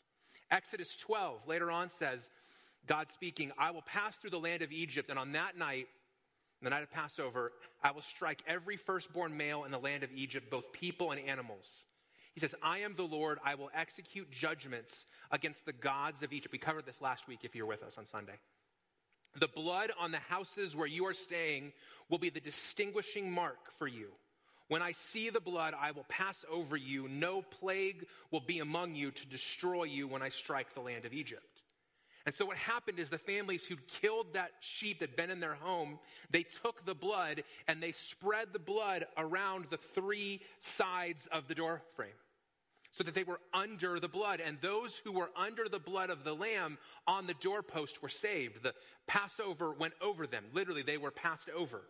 Exodus 0.50 0.96
12 0.96 1.46
later 1.46 1.70
on 1.70 1.88
says, 1.88 2.30
God 2.86 3.08
speaking, 3.08 3.52
I 3.58 3.70
will 3.70 3.82
pass 3.82 4.16
through 4.16 4.30
the 4.30 4.40
land 4.40 4.62
of 4.62 4.72
Egypt, 4.72 5.10
and 5.10 5.18
on 5.18 5.32
that 5.32 5.56
night, 5.56 5.86
the 6.62 6.70
night 6.70 6.82
of 6.82 6.90
Passover, 6.90 7.52
I 7.82 7.92
will 7.92 8.02
strike 8.02 8.42
every 8.46 8.76
firstborn 8.76 9.36
male 9.36 9.64
in 9.64 9.70
the 9.70 9.78
land 9.78 10.02
of 10.02 10.10
Egypt, 10.14 10.50
both 10.50 10.72
people 10.72 11.10
and 11.12 11.20
animals. 11.20 11.84
He 12.34 12.40
says, 12.40 12.54
I 12.62 12.78
am 12.78 12.94
the 12.96 13.02
Lord. 13.02 13.38
I 13.44 13.54
will 13.54 13.70
execute 13.74 14.30
judgments 14.30 15.06
against 15.30 15.64
the 15.64 15.72
gods 15.72 16.22
of 16.22 16.32
Egypt. 16.32 16.52
We 16.52 16.58
covered 16.58 16.86
this 16.86 17.00
last 17.00 17.26
week 17.26 17.40
if 17.42 17.54
you're 17.54 17.66
with 17.66 17.82
us 17.82 17.96
on 17.98 18.06
Sunday. 18.06 18.38
The 19.38 19.48
blood 19.48 19.92
on 19.98 20.10
the 20.10 20.18
houses 20.18 20.76
where 20.76 20.86
you 20.86 21.06
are 21.06 21.14
staying 21.14 21.72
will 22.08 22.18
be 22.18 22.30
the 22.30 22.40
distinguishing 22.40 23.30
mark 23.30 23.72
for 23.78 23.86
you. 23.86 24.08
When 24.70 24.82
I 24.82 24.92
see 24.92 25.30
the 25.30 25.40
blood, 25.40 25.74
I 25.76 25.90
will 25.90 26.06
pass 26.08 26.44
over 26.48 26.76
you. 26.76 27.08
No 27.08 27.42
plague 27.42 28.06
will 28.30 28.38
be 28.38 28.60
among 28.60 28.94
you 28.94 29.10
to 29.10 29.26
destroy 29.26 29.82
you 29.82 30.06
when 30.06 30.22
I 30.22 30.28
strike 30.28 30.74
the 30.74 30.80
land 30.80 31.04
of 31.04 31.12
Egypt. 31.12 31.62
And 32.24 32.32
so 32.32 32.44
what 32.44 32.56
happened 32.56 33.00
is 33.00 33.10
the 33.10 33.18
families 33.18 33.66
who 33.66 33.74
killed 34.00 34.34
that 34.34 34.52
sheep 34.60 35.00
that 35.00 35.08
had 35.08 35.16
been 35.16 35.30
in 35.30 35.40
their 35.40 35.56
home, 35.56 35.98
they 36.30 36.44
took 36.44 36.86
the 36.86 36.94
blood 36.94 37.42
and 37.66 37.82
they 37.82 37.90
spread 37.90 38.52
the 38.52 38.60
blood 38.60 39.06
around 39.18 39.64
the 39.70 39.76
three 39.76 40.40
sides 40.60 41.26
of 41.32 41.48
the 41.48 41.56
door 41.56 41.82
frame 41.96 42.10
so 42.92 43.02
that 43.02 43.14
they 43.16 43.24
were 43.24 43.40
under 43.52 43.98
the 43.98 44.06
blood. 44.06 44.40
And 44.40 44.56
those 44.60 45.00
who 45.02 45.10
were 45.10 45.30
under 45.36 45.68
the 45.68 45.80
blood 45.80 46.10
of 46.10 46.22
the 46.22 46.34
lamb 46.36 46.78
on 47.08 47.26
the 47.26 47.34
doorpost 47.34 48.04
were 48.04 48.08
saved. 48.08 48.62
The 48.62 48.74
Passover 49.08 49.72
went 49.72 49.94
over 50.00 50.28
them. 50.28 50.44
Literally, 50.52 50.82
they 50.82 50.96
were 50.96 51.10
passed 51.10 51.50
over. 51.50 51.82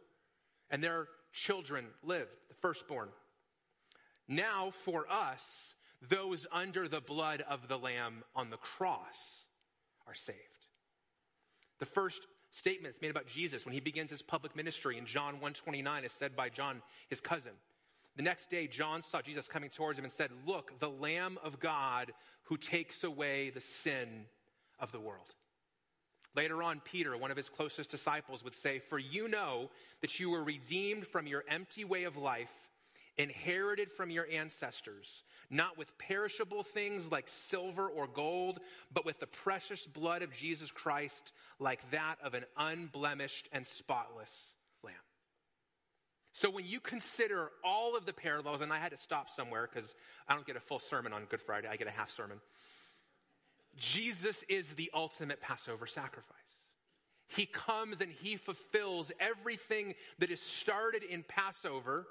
And 0.71 0.83
their 0.83 1.09
children 1.33 1.87
lived, 2.03 2.31
the 2.49 2.55
firstborn. 2.55 3.09
Now, 4.29 4.71
for 4.71 5.07
us, 5.11 5.75
those 6.09 6.47
under 6.53 6.89
the 6.89 7.01
blood 7.01 7.43
of 7.49 7.69
the 7.69 7.79
lamb 7.79 8.23
on 8.35 8.51
the 8.51 8.57
cross 8.57 9.47
are 10.07 10.15
saved. 10.15 10.39
The 11.79 11.87
first 11.87 12.27
statement 12.51 12.97
made 13.01 13.11
about 13.11 13.27
Jesus 13.27 13.65
when 13.65 13.75
he 13.75 13.81
begins 13.81 14.11
his 14.11 14.23
public 14.23 14.55
ministry 14.57 14.99
in 14.99 15.07
John 15.07 15.35
129 15.35 16.05
is 16.05 16.13
said 16.13 16.37
by 16.37 16.49
John, 16.49 16.83
his 17.09 17.21
cousin. 17.21 17.53
The 18.17 18.23
next 18.23 18.51
day, 18.51 18.67
John 18.67 19.03
saw 19.03 19.23
Jesus 19.23 19.47
coming 19.49 19.71
towards 19.71 19.99
him 19.99 20.05
and 20.05 20.13
said, 20.13 20.31
Look, 20.47 20.79
the 20.79 20.91
Lamb 20.91 21.39
of 21.43 21.61
God 21.61 22.13
who 22.45 22.57
takes 22.57 23.05
away 23.05 23.51
the 23.51 23.61
sin 23.61 24.27
of 24.79 24.93
the 24.93 25.01
world. 25.01 25.35
Later 26.37 26.63
on, 26.63 26.81
Peter, 26.81 27.17
one 27.17 27.31
of 27.31 27.37
his 27.37 27.49
closest 27.49 27.91
disciples, 27.91 28.45
would 28.45 28.55
say, 28.55 28.79
For 28.79 28.99
you 28.99 29.27
know 29.29 29.71
that 30.01 30.21
you 30.21 30.31
were 30.31 30.45
redeemed 30.45 31.07
from 31.07 31.27
your 31.27 31.45
empty 31.49 31.85
way 31.85 32.05
of 32.05 32.17
life, 32.17 32.53
inherited 33.17 33.91
from 33.91 34.11
your 34.11 34.27
ancestors, 34.31 35.25
not 35.51 35.77
with 35.77 35.99
perishable 35.99 36.63
things 36.63 37.11
like 37.11 37.27
silver 37.27 37.89
or 37.89 38.07
gold, 38.07 38.61
but 38.93 39.05
with 39.05 39.19
the 39.19 39.27
precious 39.27 39.85
blood 39.87 40.23
of 40.23 40.33
Jesus 40.33 40.71
Christ, 40.71 41.33
like 41.59 41.91
that 41.91 42.17
of 42.23 42.35
an 42.35 42.45
unblemished 42.57 43.49
and 43.53 43.67
spotless 43.67 44.33
lamb. 44.85 44.95
So 46.33 46.49
when 46.49 46.65
you 46.65 46.79
consider 46.79 47.51
all 47.65 47.97
of 47.97 48.07
the 48.07 48.13
parallels, 48.13 48.61
and 48.61 48.73
I 48.73 48.79
had 48.79 48.93
to 48.93 48.97
stop 48.97 49.29
somewhere 49.29 49.69
because 49.73 49.95
I 50.29 50.35
don't 50.35 50.47
get 50.47 50.55
a 50.55 50.61
full 50.61 50.79
sermon 50.79 51.13
on 51.13 51.25
Good 51.25 51.43
Friday, 51.43 51.67
I 51.69 51.75
get 51.75 51.89
a 51.89 51.93
half 51.93 52.11
sermon. 52.13 52.41
Jesus 53.77 54.45
is 54.49 54.73
the 54.75 54.91
ultimate 54.95 55.41
Passover 55.41 55.87
sacrifice. 55.87 56.37
He 57.29 57.47
comes 57.47 58.01
and 58.01 58.11
he 58.11 58.37
fulfills 58.37 59.13
everything 59.21 59.95
that 60.19 60.31
is 60.31 60.41
started 60.41 61.05
in 61.05 61.23
Passover 61.23 62.07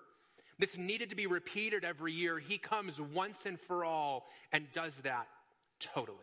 that's 0.59 0.77
needed 0.77 1.09
to 1.09 1.15
be 1.15 1.27
repeated 1.27 1.83
every 1.83 2.13
year. 2.13 2.39
He 2.39 2.57
comes 2.57 2.99
once 2.99 3.45
and 3.45 3.59
for 3.59 3.83
all 3.83 4.27
and 4.51 4.67
does 4.73 4.93
that 5.03 5.27
totally. 5.79 6.17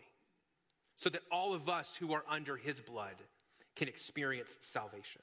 So 0.95 1.11
that 1.11 1.23
all 1.31 1.53
of 1.53 1.69
us 1.69 1.95
who 1.99 2.15
are 2.15 2.25
under 2.29 2.57
his 2.57 2.81
blood 2.81 3.17
can 3.77 3.89
experience 3.89 4.57
salvation. 4.63 5.21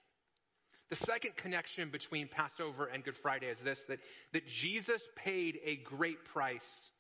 The 0.90 0.96
second 0.96 1.36
connection 1.36 1.90
between 1.90 2.28
Passover 2.28 2.86
and 2.86 3.04
Good 3.04 3.18
Friday 3.18 3.48
is 3.48 3.58
this 3.60 3.82
that, 3.86 4.00
that 4.34 4.48
Jesus 4.48 5.08
paid 5.16 5.60
a 5.66 5.78
great 5.78 6.24
price 6.26 6.92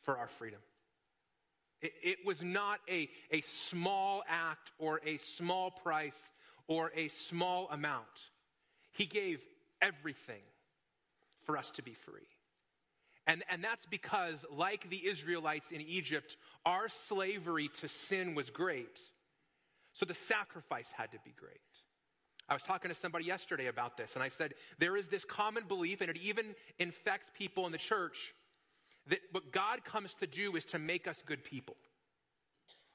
for 0.00 0.16
our 0.16 0.28
freedom. 0.28 0.60
It, 1.80 1.92
it 2.02 2.18
was 2.24 2.42
not 2.42 2.80
a, 2.88 3.08
a 3.30 3.40
small 3.42 4.22
act 4.28 4.72
or 4.78 5.00
a 5.04 5.16
small 5.18 5.70
price 5.70 6.30
or 6.66 6.90
a 6.94 7.08
small 7.08 7.68
amount. 7.70 8.04
He 8.92 9.06
gave 9.06 9.42
everything 9.82 10.42
for 11.44 11.56
us 11.56 11.70
to 11.72 11.82
be 11.82 11.94
free. 11.94 12.28
And, 13.26 13.42
and 13.50 13.64
that's 13.64 13.86
because, 13.86 14.44
like 14.50 14.90
the 14.90 15.06
Israelites 15.06 15.70
in 15.70 15.80
Egypt, 15.80 16.36
our 16.66 16.88
slavery 16.88 17.68
to 17.80 17.88
sin 17.88 18.34
was 18.34 18.50
great. 18.50 19.00
So 19.92 20.04
the 20.04 20.14
sacrifice 20.14 20.92
had 20.92 21.12
to 21.12 21.18
be 21.24 21.32
great. 21.36 21.60
I 22.48 22.52
was 22.52 22.62
talking 22.62 22.90
to 22.90 22.94
somebody 22.94 23.24
yesterday 23.24 23.68
about 23.68 23.96
this, 23.96 24.14
and 24.14 24.22
I 24.22 24.28
said, 24.28 24.52
there 24.78 24.96
is 24.96 25.08
this 25.08 25.24
common 25.24 25.64
belief, 25.66 26.02
and 26.02 26.10
it 26.10 26.18
even 26.18 26.54
infects 26.78 27.30
people 27.38 27.64
in 27.64 27.72
the 27.72 27.78
church, 27.78 28.34
that 29.08 29.20
what 29.32 29.52
God 29.52 29.84
comes 29.84 30.14
to 30.14 30.26
do 30.26 30.56
is 30.56 30.64
to 30.66 30.78
make 30.78 31.06
us 31.06 31.22
good 31.24 31.44
people. 31.44 31.76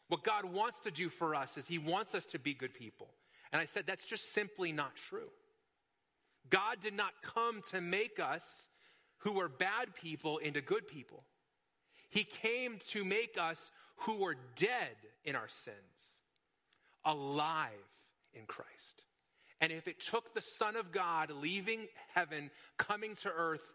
What 0.07 0.23
God 0.23 0.45
wants 0.45 0.79
to 0.81 0.91
do 0.91 1.09
for 1.09 1.35
us 1.35 1.57
is 1.57 1.67
He 1.67 1.77
wants 1.77 2.15
us 2.15 2.25
to 2.27 2.39
be 2.39 2.53
good 2.53 2.73
people. 2.73 3.09
And 3.51 3.61
I 3.61 3.65
said, 3.65 3.85
that's 3.85 4.05
just 4.05 4.33
simply 4.33 4.71
not 4.71 4.95
true. 4.95 5.29
God 6.49 6.77
did 6.81 6.95
not 6.95 7.13
come 7.21 7.61
to 7.71 7.81
make 7.81 8.19
us 8.19 8.67
who 9.19 9.33
were 9.33 9.49
bad 9.49 9.93
people 9.95 10.37
into 10.39 10.61
good 10.61 10.87
people. 10.87 11.23
He 12.09 12.23
came 12.23 12.79
to 12.89 13.05
make 13.05 13.37
us 13.39 13.71
who 13.97 14.15
were 14.15 14.35
dead 14.55 14.95
in 15.25 15.35
our 15.35 15.47
sins, 15.47 16.15
alive 17.05 17.69
in 18.33 18.45
Christ. 18.45 19.03
And 19.61 19.71
if 19.71 19.87
it 19.87 19.99
took 19.99 20.33
the 20.33 20.41
Son 20.41 20.75
of 20.75 20.91
God 20.91 21.31
leaving 21.31 21.87
heaven, 22.13 22.49
coming 22.77 23.15
to 23.17 23.29
earth, 23.29 23.73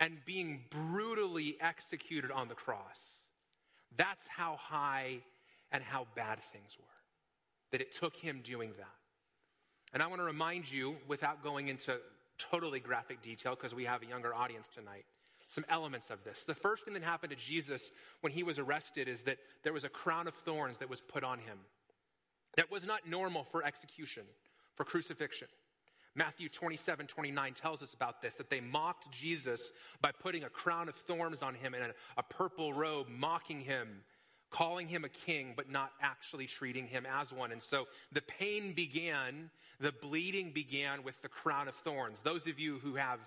and 0.00 0.18
being 0.24 0.64
brutally 0.70 1.56
executed 1.60 2.30
on 2.30 2.48
the 2.48 2.54
cross, 2.54 3.00
that's 3.96 4.26
how 4.26 4.56
high 4.56 5.18
and 5.70 5.82
how 5.82 6.06
bad 6.14 6.38
things 6.52 6.76
were. 6.78 6.84
That 7.70 7.80
it 7.80 7.94
took 7.94 8.16
him 8.16 8.40
doing 8.42 8.72
that. 8.78 8.86
And 9.92 10.02
I 10.02 10.06
want 10.06 10.20
to 10.20 10.24
remind 10.24 10.70
you, 10.70 10.96
without 11.06 11.42
going 11.42 11.68
into 11.68 11.98
totally 12.38 12.80
graphic 12.80 13.22
detail, 13.22 13.54
because 13.54 13.74
we 13.74 13.84
have 13.84 14.02
a 14.02 14.06
younger 14.06 14.34
audience 14.34 14.66
tonight, 14.68 15.04
some 15.48 15.64
elements 15.68 16.10
of 16.10 16.24
this. 16.24 16.44
The 16.46 16.54
first 16.54 16.84
thing 16.84 16.94
that 16.94 17.02
happened 17.02 17.30
to 17.30 17.36
Jesus 17.36 17.90
when 18.22 18.32
he 18.32 18.42
was 18.42 18.58
arrested 18.58 19.06
is 19.06 19.22
that 19.22 19.38
there 19.62 19.72
was 19.72 19.84
a 19.84 19.88
crown 19.88 20.26
of 20.26 20.34
thorns 20.34 20.78
that 20.78 20.88
was 20.88 21.00
put 21.00 21.24
on 21.24 21.38
him. 21.38 21.58
That 22.56 22.70
was 22.70 22.84
not 22.84 23.06
normal 23.06 23.44
for 23.44 23.64
execution 23.64 24.24
for 24.74 24.84
crucifixion. 24.84 25.48
Matthew 26.14 26.48
27, 26.48 27.06
29 27.06 27.54
tells 27.54 27.82
us 27.82 27.94
about 27.94 28.20
this, 28.20 28.34
that 28.34 28.50
they 28.50 28.60
mocked 28.60 29.10
Jesus 29.10 29.72
by 30.00 30.12
putting 30.12 30.44
a 30.44 30.50
crown 30.50 30.88
of 30.88 30.94
thorns 30.94 31.42
on 31.42 31.54
him 31.54 31.74
and 31.74 31.84
a, 31.84 31.94
a 32.18 32.22
purple 32.22 32.74
robe, 32.74 33.06
mocking 33.08 33.60
him, 33.60 34.02
calling 34.50 34.86
him 34.86 35.04
a 35.04 35.08
king, 35.08 35.54
but 35.56 35.70
not 35.70 35.92
actually 36.02 36.46
treating 36.46 36.86
him 36.86 37.06
as 37.06 37.32
one. 37.32 37.50
And 37.50 37.62
so 37.62 37.86
the 38.12 38.20
pain 38.20 38.74
began, 38.74 39.50
the 39.80 39.92
bleeding 39.92 40.50
began 40.50 41.02
with 41.02 41.20
the 41.22 41.28
crown 41.28 41.66
of 41.66 41.74
thorns. 41.76 42.20
Those 42.20 42.46
of 42.46 42.58
you 42.58 42.78
who 42.78 42.96
have 42.96 43.18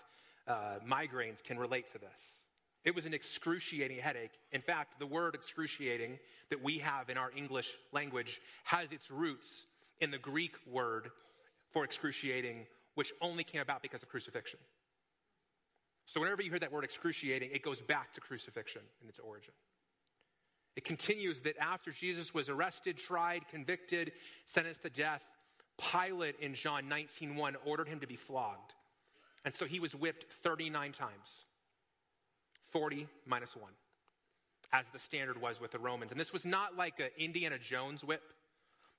uh, 0.47 0.75
migraines 0.87 1.43
can 1.43 1.57
relate 1.57 1.91
to 1.93 1.97
this. 1.97 2.45
It 2.83 2.93
was 2.93 3.07
an 3.07 3.15
excruciating 3.15 3.97
headache. 3.97 4.33
In 4.51 4.61
fact, 4.61 4.99
the 4.99 5.07
word 5.07 5.33
excruciating 5.33 6.19
that 6.51 6.63
we 6.63 6.77
have 6.77 7.09
in 7.09 7.17
our 7.17 7.31
English 7.35 7.71
language 7.91 8.39
has 8.63 8.91
its 8.91 9.09
roots 9.09 9.65
in 9.99 10.11
the 10.11 10.19
Greek 10.19 10.53
word 10.71 11.09
for 11.71 11.83
excruciating, 11.83 12.67
which 12.95 13.13
only 13.21 13.43
came 13.43 13.61
about 13.61 13.81
because 13.81 14.01
of 14.01 14.09
crucifixion. 14.09 14.59
So, 16.05 16.19
whenever 16.19 16.41
you 16.41 16.49
hear 16.49 16.59
that 16.59 16.71
word 16.71 16.83
excruciating, 16.83 17.51
it 17.51 17.61
goes 17.61 17.81
back 17.81 18.13
to 18.13 18.21
crucifixion 18.21 18.81
in 19.01 19.07
its 19.07 19.19
origin. 19.19 19.53
It 20.75 20.83
continues 20.83 21.41
that 21.41 21.57
after 21.57 21.91
Jesus 21.91 22.33
was 22.33 22.49
arrested, 22.49 22.97
tried, 22.97 23.47
convicted, 23.47 24.11
sentenced 24.45 24.83
to 24.83 24.89
death, 24.89 25.23
Pilate 25.77 26.39
in 26.39 26.53
John 26.53 26.89
19:1 26.89 27.55
ordered 27.65 27.87
him 27.87 27.99
to 27.99 28.07
be 28.07 28.15
flogged. 28.15 28.73
And 29.43 29.53
so 29.53 29.65
he 29.65 29.79
was 29.79 29.93
whipped 29.93 30.25
39 30.31 30.91
times. 30.91 31.45
40 32.71 33.07
minus 33.25 33.55
1, 33.55 33.71
as 34.73 34.89
the 34.89 34.99
standard 34.99 35.39
was 35.39 35.61
with 35.61 35.71
the 35.71 35.79
Romans. 35.79 36.11
And 36.11 36.19
this 36.19 36.33
was 36.33 36.45
not 36.45 36.75
like 36.75 36.99
an 36.99 37.09
Indiana 37.17 37.57
Jones 37.57 38.03
whip 38.03 38.21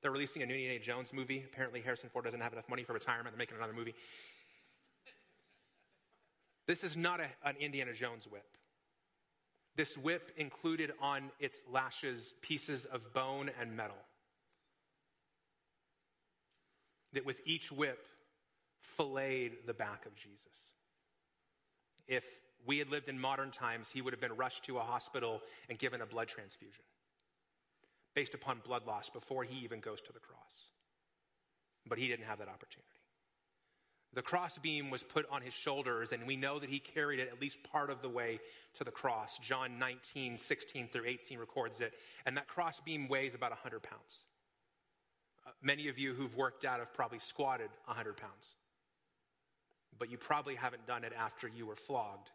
they're 0.02 0.10
releasing 0.10 0.42
a 0.42 0.46
new 0.46 0.54
Indiana 0.54 0.78
Jones 0.78 1.12
movie. 1.12 1.44
Apparently, 1.44 1.80
Harrison 1.80 2.10
Ford 2.10 2.24
doesn't 2.24 2.40
have 2.40 2.52
enough 2.52 2.68
money 2.68 2.84
for 2.84 2.92
retirement. 2.92 3.34
They're 3.34 3.38
making 3.38 3.56
another 3.56 3.72
movie. 3.72 3.94
This 6.66 6.84
is 6.84 6.96
not 6.96 7.20
a, 7.20 7.28
an 7.44 7.56
Indiana 7.60 7.92
Jones 7.92 8.26
whip. 8.30 8.46
This 9.76 9.96
whip 9.96 10.32
included 10.36 10.92
on 11.00 11.30
its 11.38 11.62
lashes 11.70 12.34
pieces 12.40 12.86
of 12.86 13.12
bone 13.12 13.50
and 13.60 13.76
metal. 13.76 13.96
That 17.12 17.24
with 17.24 17.40
each 17.44 17.70
whip, 17.70 18.06
filleted 18.80 19.58
the 19.66 19.74
back 19.74 20.06
of 20.06 20.14
Jesus. 20.14 20.40
If 22.06 22.24
we 22.66 22.78
had 22.78 22.90
lived 22.90 23.08
in 23.08 23.18
modern 23.18 23.50
times, 23.50 23.88
he 23.92 24.02
would 24.02 24.12
have 24.12 24.20
been 24.20 24.36
rushed 24.36 24.64
to 24.64 24.78
a 24.78 24.82
hospital 24.82 25.40
and 25.68 25.78
given 25.78 26.00
a 26.00 26.06
blood 26.06 26.28
transfusion 26.28 26.84
based 28.16 28.35
upon 28.35 28.61
blood 28.64 28.87
loss 28.87 29.11
before 29.11 29.44
he 29.44 29.62
even 29.62 29.78
goes 29.78 30.00
to 30.00 30.12
the 30.12 30.18
cross. 30.18 30.40
But 31.87 31.99
he 31.99 32.08
didn't 32.08 32.25
have 32.25 32.38
that 32.38 32.49
opportunity. 32.49 32.88
The 34.14 34.23
crossbeam 34.23 34.90
was 34.90 35.02
put 35.02 35.26
on 35.30 35.42
his 35.42 35.52
shoulders, 35.52 36.11
and 36.12 36.26
we 36.26 36.37
know 36.37 36.58
that 36.58 36.70
he 36.70 36.78
carried 36.78 37.20
it 37.20 37.28
at 37.30 37.40
least 37.40 37.62
part 37.70 37.90
of 37.90 38.00
the 38.00 38.08
way 38.08 38.40
to 38.78 38.85
the 38.85 38.90
cross. 38.90 39.38
John 39.40 39.78
19, 39.78 40.38
16 40.38 40.88
through 40.88 41.04
18 41.04 41.38
records 41.38 41.80
it. 41.80 41.92
And 42.25 42.38
that 42.38 42.49
crossbeam 42.49 43.08
weighs 43.08 43.35
about 43.35 43.50
100 43.50 43.82
pounds. 43.82 44.25
Uh, 45.46 45.50
many 45.62 45.88
of 45.88 45.99
you 45.99 46.14
who've 46.14 46.35
worked 46.35 46.64
out 46.64 46.78
have 46.78 46.94
probably 46.94 47.18
squatted 47.18 47.68
100 47.85 48.16
pounds. 48.16 48.54
But 49.99 50.11
you 50.11 50.16
probably 50.16 50.54
haven't 50.54 50.87
done 50.87 51.04
it 51.04 51.12
after 51.14 51.49
you 51.49 51.66
were 51.66 51.76
flogged 51.76 52.30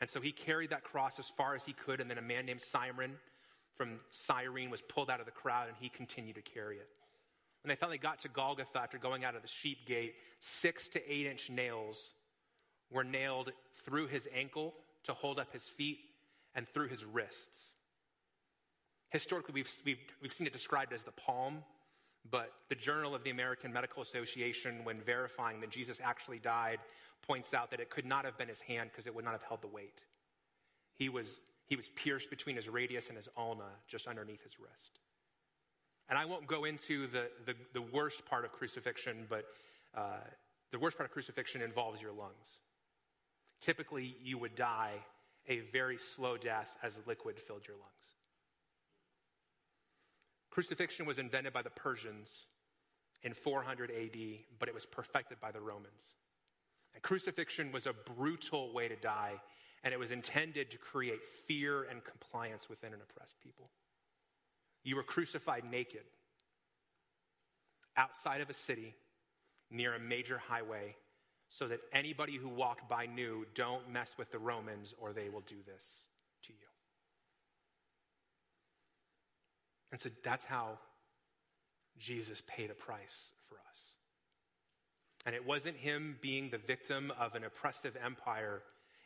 And 0.00 0.10
so 0.10 0.20
he 0.20 0.32
carried 0.32 0.70
that 0.70 0.84
cross 0.84 1.18
as 1.18 1.26
far 1.28 1.54
as 1.54 1.64
he 1.64 1.72
could, 1.72 2.00
and 2.00 2.10
then 2.10 2.18
a 2.18 2.22
man 2.22 2.46
named 2.46 2.60
Simon 2.60 3.12
from 3.76 4.00
Cyrene 4.10 4.70
was 4.70 4.80
pulled 4.80 5.10
out 5.10 5.20
of 5.20 5.26
the 5.26 5.32
crowd 5.32 5.68
and 5.68 5.76
he 5.78 5.88
continued 5.88 6.36
to 6.36 6.42
carry 6.42 6.76
it. 6.76 6.88
When 7.62 7.68
they 7.68 7.76
finally 7.76 7.98
got 7.98 8.20
to 8.20 8.28
Golgotha 8.28 8.78
after 8.78 8.98
going 8.98 9.24
out 9.24 9.34
of 9.34 9.42
the 9.42 9.48
sheep 9.48 9.86
gate, 9.86 10.14
six 10.40 10.88
to 10.88 11.12
eight 11.12 11.26
inch 11.26 11.50
nails 11.50 12.10
were 12.90 13.04
nailed 13.04 13.52
through 13.84 14.06
his 14.06 14.28
ankle 14.34 14.74
to 15.04 15.12
hold 15.12 15.38
up 15.38 15.52
his 15.52 15.62
feet 15.62 15.98
and 16.54 16.68
through 16.68 16.88
his 16.88 17.04
wrists. 17.04 17.70
Historically, 19.10 19.52
we've, 19.52 19.70
we've, 19.84 19.98
we've 20.22 20.32
seen 20.32 20.46
it 20.46 20.52
described 20.52 20.92
as 20.92 21.02
the 21.02 21.12
palm, 21.12 21.58
but 22.30 22.52
the 22.68 22.74
Journal 22.74 23.14
of 23.14 23.24
the 23.24 23.30
American 23.30 23.72
Medical 23.72 24.02
Association, 24.02 24.84
when 24.84 25.00
verifying 25.00 25.60
that 25.60 25.70
Jesus 25.70 25.98
actually 26.02 26.38
died, 26.38 26.78
points 27.26 27.54
out 27.54 27.70
that 27.70 27.80
it 27.80 27.90
could 27.90 28.06
not 28.06 28.24
have 28.24 28.38
been 28.38 28.48
his 28.48 28.60
hand 28.60 28.90
because 28.90 29.06
it 29.06 29.14
would 29.14 29.24
not 29.24 29.32
have 29.32 29.42
held 29.42 29.62
the 29.62 29.68
weight. 29.68 30.04
He 30.94 31.08
was, 31.08 31.40
he 31.66 31.76
was 31.76 31.88
pierced 31.96 32.30
between 32.30 32.56
his 32.56 32.68
radius 32.68 33.08
and 33.08 33.16
his 33.16 33.28
ulna, 33.36 33.70
just 33.88 34.06
underneath 34.06 34.42
his 34.42 34.58
wrist. 34.58 35.00
And 36.08 36.18
I 36.18 36.24
won't 36.24 36.46
go 36.46 36.64
into 36.64 37.08
the, 37.08 37.28
the, 37.44 37.54
the 37.72 37.82
worst 37.82 38.24
part 38.26 38.44
of 38.44 38.52
crucifixion, 38.52 39.26
but 39.28 39.44
uh, 39.96 40.20
the 40.70 40.78
worst 40.78 40.96
part 40.96 41.08
of 41.08 41.12
crucifixion 41.12 41.62
involves 41.62 42.00
your 42.00 42.12
lungs. 42.12 42.58
Typically, 43.60 44.16
you 44.22 44.38
would 44.38 44.54
die 44.54 44.94
a 45.48 45.60
very 45.72 45.98
slow 45.98 46.36
death 46.36 46.76
as 46.82 46.98
liquid 47.06 47.38
filled 47.38 47.66
your 47.66 47.76
lungs. 47.76 48.15
Crucifixion 50.56 51.04
was 51.04 51.18
invented 51.18 51.52
by 51.52 51.60
the 51.60 51.68
Persians 51.68 52.46
in 53.22 53.34
400 53.34 53.90
AD, 53.90 54.16
but 54.58 54.70
it 54.70 54.74
was 54.74 54.86
perfected 54.86 55.38
by 55.38 55.52
the 55.52 55.60
Romans. 55.60 56.14
And 56.94 57.02
crucifixion 57.02 57.72
was 57.72 57.86
a 57.86 57.92
brutal 57.92 58.72
way 58.72 58.88
to 58.88 58.96
die, 58.96 59.34
and 59.84 59.92
it 59.92 59.98
was 59.98 60.12
intended 60.12 60.70
to 60.70 60.78
create 60.78 61.22
fear 61.46 61.82
and 61.82 62.02
compliance 62.02 62.70
within 62.70 62.94
an 62.94 63.00
oppressed 63.02 63.38
people. 63.38 63.68
You 64.82 64.96
were 64.96 65.02
crucified 65.02 65.70
naked 65.70 66.04
outside 67.94 68.40
of 68.40 68.48
a 68.48 68.54
city 68.54 68.94
near 69.70 69.94
a 69.94 70.00
major 70.00 70.38
highway 70.38 70.96
so 71.50 71.68
that 71.68 71.80
anybody 71.92 72.38
who 72.38 72.48
walked 72.48 72.88
by 72.88 73.04
knew 73.04 73.44
don't 73.54 73.90
mess 73.90 74.14
with 74.16 74.30
the 74.32 74.38
Romans 74.38 74.94
or 74.96 75.12
they 75.12 75.28
will 75.28 75.42
do 75.42 75.56
this 75.66 75.84
to 76.44 76.54
you. 76.54 76.75
And 79.96 80.02
so 80.02 80.10
that's 80.22 80.44
how 80.44 80.78
Jesus 81.98 82.42
paid 82.46 82.70
a 82.70 82.74
price 82.74 83.30
for 83.48 83.54
us. 83.54 83.80
And 85.24 85.34
it 85.34 85.46
wasn't 85.46 85.78
him 85.78 86.18
being 86.20 86.50
the 86.50 86.58
victim 86.58 87.10
of 87.18 87.34
an 87.34 87.44
oppressive 87.44 87.96
empire, 88.04 88.60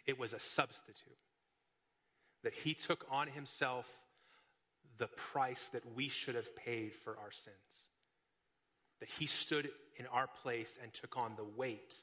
it 0.06 0.18
was 0.18 0.32
a 0.32 0.40
substitute. 0.40 1.16
That 2.42 2.54
he 2.54 2.74
took 2.74 3.06
on 3.08 3.28
himself 3.28 3.86
the 4.98 5.06
price 5.06 5.68
that 5.72 5.84
we 5.94 6.08
should 6.08 6.34
have 6.34 6.56
paid 6.56 6.92
for 6.92 7.16
our 7.22 7.30
sins. 7.30 7.86
That 8.98 9.10
he 9.16 9.26
stood 9.26 9.70
in 9.96 10.06
our 10.08 10.26
place 10.42 10.76
and 10.82 10.92
took 10.92 11.16
on 11.16 11.36
the 11.36 11.46
weight 11.56 11.94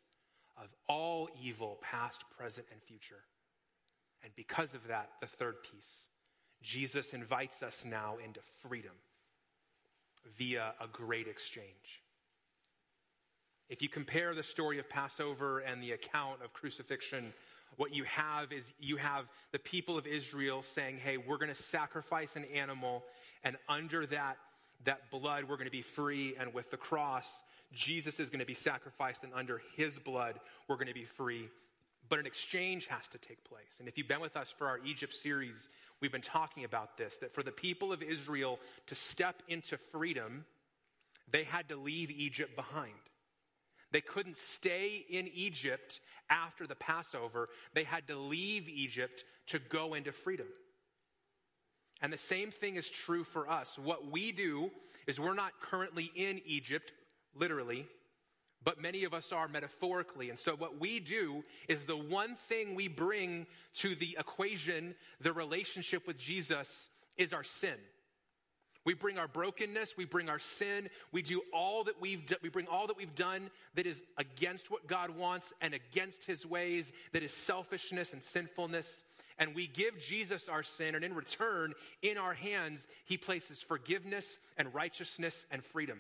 of 0.56 0.70
all 0.88 1.28
evil, 1.44 1.78
past, 1.82 2.24
present, 2.38 2.68
and 2.72 2.82
future. 2.84 3.26
And 4.24 4.34
because 4.38 4.74
of 4.74 4.88
that, 4.88 5.10
the 5.20 5.28
third 5.28 5.56
piece, 5.62 6.06
Jesus 6.62 7.14
invites 7.14 7.62
us 7.64 7.86
now 7.86 8.18
into 8.24 8.40
freedom 8.62 8.92
via 10.38 10.74
a 10.82 10.88
great 10.88 11.28
exchange. 11.28 12.02
If 13.70 13.82
you 13.82 13.90
compare 13.90 14.34
the 14.34 14.44
story 14.44 14.80
of 14.80 14.90
Passover 14.90 15.60
and 15.60 15.84
the 15.84 15.92
account 15.92 16.42
of 16.44 16.54
crucifixion, 16.54 17.34
what 17.76 17.94
you 17.94 18.06
have 18.06 18.52
is 18.54 18.74
you 18.80 18.96
have 18.98 19.26
the 19.52 19.60
people 19.60 19.98
of 19.98 20.08
Israel 20.08 20.62
saying, 20.62 20.98
Hey, 20.98 21.18
we're 21.18 21.38
going 21.38 21.50
to 21.50 21.56
sacrifice 21.56 22.36
an 22.36 22.46
animal, 22.46 23.04
and 23.44 23.58
under 23.68 24.06
that, 24.08 24.38
that 24.86 25.12
blood, 25.12 25.44
we're 25.44 25.58
going 25.58 25.68
to 25.68 25.72
be 25.72 25.82
free. 25.82 26.36
And 26.40 26.54
with 26.54 26.72
the 26.72 26.78
cross, 26.78 27.44
Jesus 27.74 28.20
is 28.20 28.30
going 28.30 28.40
to 28.40 28.46
be 28.46 28.54
sacrificed, 28.54 29.24
and 29.24 29.34
under 29.34 29.62
his 29.76 30.00
blood, 30.00 30.40
we're 30.68 30.76
going 30.76 30.88
to 30.88 30.94
be 30.94 31.06
free. 31.06 31.50
But 32.10 32.20
an 32.20 32.26
exchange 32.26 32.88
has 32.88 33.08
to 33.10 33.18
take 33.18 33.44
place. 33.44 33.80
And 33.80 33.88
if 33.88 33.98
you've 33.98 34.08
been 34.08 34.22
with 34.22 34.38
us 34.38 34.54
for 34.58 34.68
our 34.68 34.80
Egypt 34.86 35.14
series, 35.14 35.68
we've 36.02 36.12
been 36.12 36.22
talking 36.22 36.64
about 36.64 36.98
this 36.98 37.18
that 37.18 37.34
for 37.34 37.44
the 37.44 37.52
people 37.52 37.92
of 37.92 38.02
Israel 38.02 38.60
to 38.88 38.96
step 38.96 39.42
into 39.48 39.78
freedom, 39.78 40.46
they 41.32 41.44
had 41.44 41.70
to 41.70 41.76
leave 41.76 42.12
Egypt 42.12 42.56
behind. 42.56 42.94
They 43.92 44.02
couldn't 44.02 44.38
stay 44.38 45.06
in 45.10 45.30
Egypt 45.34 46.02
after 46.30 46.68
the 46.68 46.76
Passover. 46.76 47.50
They 47.74 47.84
had 47.84 48.08
to 48.08 48.18
leave 48.18 48.68
Egypt 48.68 49.24
to 49.48 49.60
go 49.60 49.94
into 49.94 50.12
freedom. 50.12 50.48
And 52.02 52.14
the 52.14 52.18
same 52.18 52.52
thing 52.52 52.76
is 52.76 52.90
true 52.90 53.24
for 53.24 53.50
us. 53.50 53.80
What 53.80 54.12
we 54.12 54.32
do 54.32 54.72
is 55.08 55.20
we're 55.20 55.34
not 55.34 55.60
currently 55.62 56.12
in 56.16 56.42
Egypt 56.46 56.92
literally, 57.34 57.88
but 58.64 58.82
many 58.82 59.04
of 59.04 59.14
us 59.14 59.32
are 59.32 59.48
metaphorically. 59.48 60.30
And 60.30 60.38
so, 60.38 60.56
what 60.56 60.80
we 60.80 61.00
do 61.00 61.44
is 61.68 61.86
the 61.86 61.98
one 61.98 62.36
thing 62.36 62.76
we 62.76 62.88
bring 62.88 63.48
to 63.76 63.96
the 63.96 64.18
equation, 64.20 64.96
the 65.22 65.34
relationship 65.34 66.08
with 66.08 66.18
Jesus, 66.18 66.90
is 67.18 67.34
our 67.34 67.44
sin. 67.44 67.76
We 68.88 68.94
bring 68.94 69.18
our 69.18 69.28
brokenness, 69.28 69.98
we 69.98 70.06
bring 70.06 70.30
our 70.30 70.40
sin, 70.40 70.90
we 71.12 71.22
do 71.22 71.42
all 71.52 71.84
that 71.84 72.00
we've 72.00 72.26
do, 72.26 72.36
we 72.42 72.48
bring 72.48 72.68
all 72.68 72.88
that 72.88 72.96
we've 72.96 73.16
done 73.16 73.50
that 73.76 73.86
is 73.86 74.02
against 74.18 74.72
what 74.72 74.88
God 74.88 75.10
wants 75.10 75.52
and 75.60 75.74
against 75.74 76.24
his 76.24 76.46
ways, 76.46 76.94
that 77.12 77.22
is 77.22 77.34
selfishness 77.34 78.14
and 78.14 78.24
sinfulness. 78.24 79.04
And 79.40 79.54
we 79.54 79.68
give 79.68 80.00
Jesus 80.00 80.48
our 80.48 80.64
sin, 80.64 80.96
and 80.96 81.04
in 81.04 81.14
return, 81.14 81.74
in 82.02 82.18
our 82.18 82.34
hands, 82.34 82.88
he 83.04 83.18
places 83.18 83.62
forgiveness 83.62 84.40
and 84.58 84.74
righteousness 84.74 85.46
and 85.52 85.64
freedom. 85.64 86.00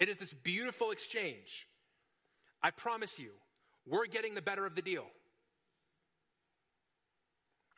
It 0.00 0.08
is 0.08 0.18
this 0.18 0.32
beautiful 0.32 0.90
exchange. 0.90 1.66
I 2.62 2.70
promise 2.70 3.18
you, 3.18 3.30
we're 3.86 4.06
getting 4.06 4.34
the 4.34 4.42
better 4.42 4.66
of 4.66 4.74
the 4.74 4.82
deal. 4.82 5.06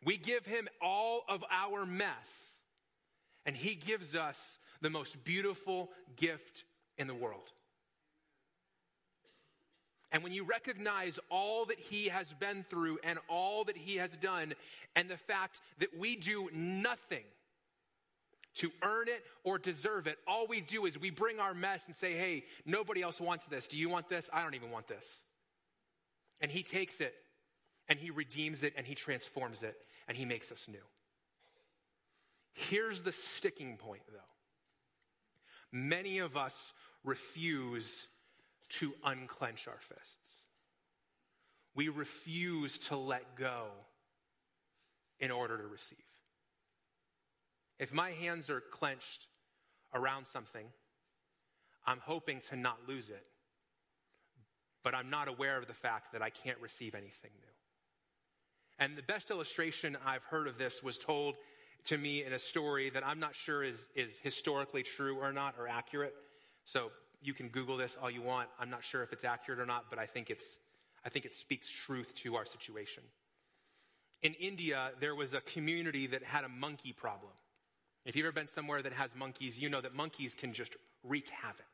We 0.05 0.17
give 0.17 0.47
him 0.47 0.69
all 0.81 1.25
of 1.29 1.45
our 1.51 1.85
mess, 1.85 2.31
and 3.45 3.55
he 3.55 3.75
gives 3.75 4.15
us 4.15 4.59
the 4.81 4.91
most 4.91 5.23
beautiful 5.25 5.91
gift 6.17 6.65
in 6.97 7.07
the 7.07 7.15
world. 7.15 7.53
And 10.13 10.23
when 10.25 10.33
you 10.33 10.45
recognize 10.45 11.21
all 11.29 11.67
that 11.67 11.79
he 11.79 12.09
has 12.09 12.33
been 12.33 12.65
through 12.65 12.99
and 13.05 13.19
all 13.29 13.65
that 13.65 13.77
he 13.77 13.97
has 13.97 14.17
done, 14.17 14.55
and 14.97 15.09
the 15.09 15.17
fact 15.17 15.61
that 15.79 15.97
we 15.97 16.17
do 16.17 16.49
nothing 16.53 17.25
to 18.61 18.71
earn 18.83 19.09
it 19.09 19.25
or 19.45 19.59
deserve 19.59 20.07
it. 20.07 20.19
All 20.27 20.47
we 20.47 20.61
do 20.61 20.87
is 20.87 20.99
we 20.99 21.11
bring 21.11 21.41
our 21.41 21.55
mess 21.55 21.87
and 21.87 21.95
say, 21.95 22.13
hey, 22.13 22.45
nobody 22.65 23.03
else 23.03 23.21
wants 23.21 23.47
this. 23.47 23.67
Do 23.67 23.77
you 23.77 23.89
want 23.89 24.09
this? 24.09 24.29
I 24.33 24.43
don't 24.43 24.55
even 24.55 24.71
want 24.71 24.87
this. 24.87 25.23
And 26.41 26.51
He 26.51 26.63
takes 26.63 27.01
it 27.01 27.15
and 27.89 27.99
He 27.99 28.11
redeems 28.11 28.63
it 28.63 28.75
and 28.77 28.87
He 28.87 28.95
transforms 28.95 29.63
it 29.63 29.77
and 30.09 30.17
He 30.17 30.25
makes 30.25 30.53
us 30.53 30.67
new. 30.69 30.79
Here's 32.53 33.03
the 33.03 33.13
sticking 33.13 33.77
point, 33.77 34.03
though. 34.13 34.19
Many 35.73 36.19
of 36.19 36.37
us 36.37 36.73
refuse 37.05 38.07
to 38.71 38.93
unclench 39.05 39.69
our 39.69 39.79
fists. 39.81 40.37
We 41.75 41.89
refuse 41.89 42.79
to 42.89 42.97
let 42.97 43.37
go 43.37 43.69
in 45.21 45.31
order 45.31 45.57
to 45.57 45.67
receive. 45.67 45.99
If 47.81 47.95
my 47.95 48.11
hands 48.11 48.51
are 48.51 48.61
clenched 48.61 49.27
around 49.95 50.27
something, 50.27 50.67
I'm 51.87 51.99
hoping 51.99 52.41
to 52.51 52.57
not 52.57 52.77
lose 52.87 53.09
it, 53.09 53.25
but 54.85 54.95
I'm 54.95 55.09
not 55.09 55.29
aware 55.29 55.57
of 55.57 55.67
the 55.67 55.73
fact 55.73 56.13
that 56.13 56.21
I 56.21 56.29
can't 56.29 56.59
receive 56.61 56.95
anything 56.95 57.31
new. 57.41 58.85
And 58.85 58.97
the 58.97 59.03
best 59.03 59.31
illustration 59.31 59.97
I've 60.07 60.25
heard 60.25 60.47
of 60.47 60.59
this 60.59 60.83
was 60.83 60.99
told 60.99 61.37
to 61.87 61.97
me 61.97 62.23
in 62.23 62.35
a 62.35 62.39
story 62.39 62.91
that 62.91 63.05
I'm 63.05 63.19
not 63.19 63.35
sure 63.35 63.65
is, 63.65 63.89
is 63.95 64.19
historically 64.23 64.83
true 64.83 65.17
or 65.17 65.33
not 65.33 65.55
or 65.59 65.67
accurate. 65.67 66.15
So 66.67 66.91
you 67.23 67.33
can 67.33 67.49
Google 67.49 67.79
this 67.79 67.97
all 68.01 68.11
you 68.11 68.21
want. 68.21 68.51
I'm 68.59 68.69
not 68.69 68.85
sure 68.85 69.03
if 69.03 69.15
it's 69.15 69.25
accurate 69.25 69.59
or 69.59 69.67
not, 69.67 69.87
but 69.89 69.99
I 69.99 70.05
think, 70.05 70.29
it's, 70.29 70.45
I 71.03 71.09
think 71.09 71.25
it 71.25 71.35
speaks 71.35 71.67
truth 71.67 72.15
to 72.17 72.37
our 72.37 72.45
situation. 72.45 73.05
In 74.21 74.35
India, 74.35 74.91
there 75.01 75.15
was 75.15 75.33
a 75.33 75.41
community 75.41 76.07
that 76.09 76.23
had 76.23 76.45
a 76.45 76.49
monkey 76.49 76.93
problem. 76.93 77.33
If 78.05 78.17
you've 78.17 78.25
ever 78.25 78.33
been 78.33 78.49
somewhere 78.49 78.83
that 78.83 78.93
has 78.95 79.15
monkeys, 79.15 79.59
you 79.59 79.69
know 79.69 79.81
that 79.81 79.95
monkeys 79.95 80.35
can 80.35 80.53
just 80.53 80.77
wreak 81.05 81.29
havoc. 81.29 81.65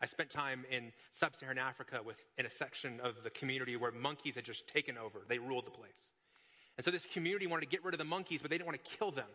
I 0.00 0.06
spent 0.06 0.30
time 0.30 0.64
in 0.70 0.92
sub 1.10 1.36
Saharan 1.36 1.58
Africa 1.58 2.00
with, 2.04 2.16
in 2.38 2.46
a 2.46 2.50
section 2.50 3.00
of 3.00 3.22
the 3.22 3.30
community 3.30 3.76
where 3.76 3.90
monkeys 3.90 4.36
had 4.36 4.44
just 4.44 4.66
taken 4.66 4.96
over. 4.96 5.20
They 5.28 5.38
ruled 5.38 5.66
the 5.66 5.70
place. 5.70 6.10
And 6.78 6.84
so 6.84 6.90
this 6.90 7.04
community 7.04 7.46
wanted 7.46 7.62
to 7.62 7.68
get 7.68 7.84
rid 7.84 7.92
of 7.92 7.98
the 7.98 8.04
monkeys, 8.04 8.40
but 8.40 8.50
they 8.50 8.56
didn't 8.56 8.66
want 8.66 8.82
to 8.82 8.96
kill 8.96 9.10
them. 9.10 9.28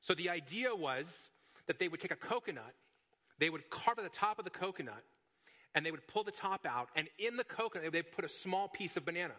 So 0.00 0.14
the 0.14 0.30
idea 0.30 0.74
was 0.74 1.28
that 1.66 1.78
they 1.78 1.88
would 1.88 2.00
take 2.00 2.12
a 2.12 2.16
coconut, 2.16 2.74
they 3.38 3.50
would 3.50 3.68
carve 3.68 3.98
the 4.02 4.08
top 4.08 4.38
of 4.38 4.44
the 4.44 4.50
coconut, 4.50 5.02
and 5.74 5.84
they 5.84 5.90
would 5.90 6.06
pull 6.06 6.22
the 6.22 6.30
top 6.30 6.64
out, 6.64 6.88
and 6.94 7.08
in 7.18 7.36
the 7.36 7.44
coconut, 7.44 7.90
they 7.92 7.98
would 7.98 8.12
put 8.12 8.24
a 8.24 8.28
small 8.28 8.68
piece 8.68 8.96
of 8.96 9.04
banana. 9.04 9.34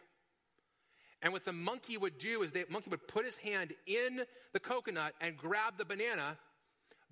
And 1.25 1.33
what 1.33 1.43
the 1.43 1.51
monkey 1.51 1.97
would 1.97 2.19
do 2.19 2.43
is 2.43 2.51
the 2.51 2.65
monkey 2.69 2.91
would 2.91 3.07
put 3.07 3.25
his 3.25 3.35
hand 3.37 3.73
in 3.87 4.21
the 4.53 4.59
coconut 4.59 5.15
and 5.19 5.35
grab 5.35 5.73
the 5.75 5.83
banana, 5.83 6.37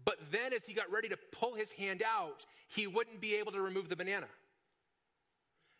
but 0.05 0.19
then 0.31 0.53
as 0.53 0.67
he 0.67 0.73
got 0.73 0.91
ready 0.91 1.09
to 1.09 1.17
pull 1.31 1.55
his 1.55 1.71
hand 1.71 2.03
out, 2.05 2.45
he 2.67 2.85
wouldn't 2.85 3.19
be 3.19 3.33
able 3.33 3.51
to 3.53 3.59
remove 3.59 3.89
the 3.89 3.95
banana. 3.95 4.27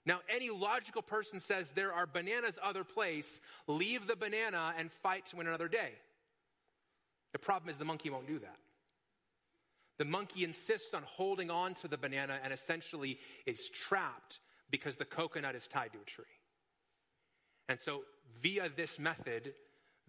Now, 0.08 0.22
any 0.28 0.50
logical 0.50 1.04
person 1.04 1.40
says 1.40 1.72
there 1.72 1.94
are 1.94 2.08
bananas 2.08 2.58
other 2.64 2.84
place, 2.84 3.40
leave 3.68 4.08
the 4.08 4.16
banana 4.16 4.74
and 4.80 4.92
fight 4.92 5.28
to 5.28 5.36
win 5.36 5.46
another 5.46 5.68
day. 5.68 5.92
The 7.34 7.40
problem 7.40 7.70
is 7.70 7.78
the 7.78 7.86
monkey 7.86 8.10
won't 8.10 8.26
do 8.26 8.40
that. 8.40 8.58
The 10.00 10.06
monkey 10.06 10.44
insists 10.44 10.96
on 10.96 11.04
holding 11.04 11.52
on 11.52 11.76
to 11.76 11.88
the 11.88 12.00
banana 12.00 12.40
and 12.44 12.52
essentially 12.52 13.20
is 13.46 13.70
trapped 13.70 14.40
because 14.72 14.96
the 14.96 15.06
coconut 15.06 15.54
is 15.54 15.68
tied 15.68 15.94
to 15.94 16.00
a 16.00 16.04
tree. 16.04 16.26
And 17.70 17.80
so, 17.80 18.02
via 18.42 18.70
this 18.76 19.00
method, 19.00 19.54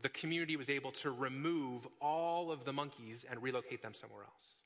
the 0.02 0.08
community 0.08 0.56
was 0.56 0.68
able 0.68 0.90
to 0.90 1.10
remove 1.10 1.86
all 2.00 2.50
of 2.50 2.64
the 2.64 2.72
monkeys 2.72 3.24
and 3.28 3.42
relocate 3.42 3.82
them 3.82 3.94
somewhere 3.94 4.22
else. 4.24 4.56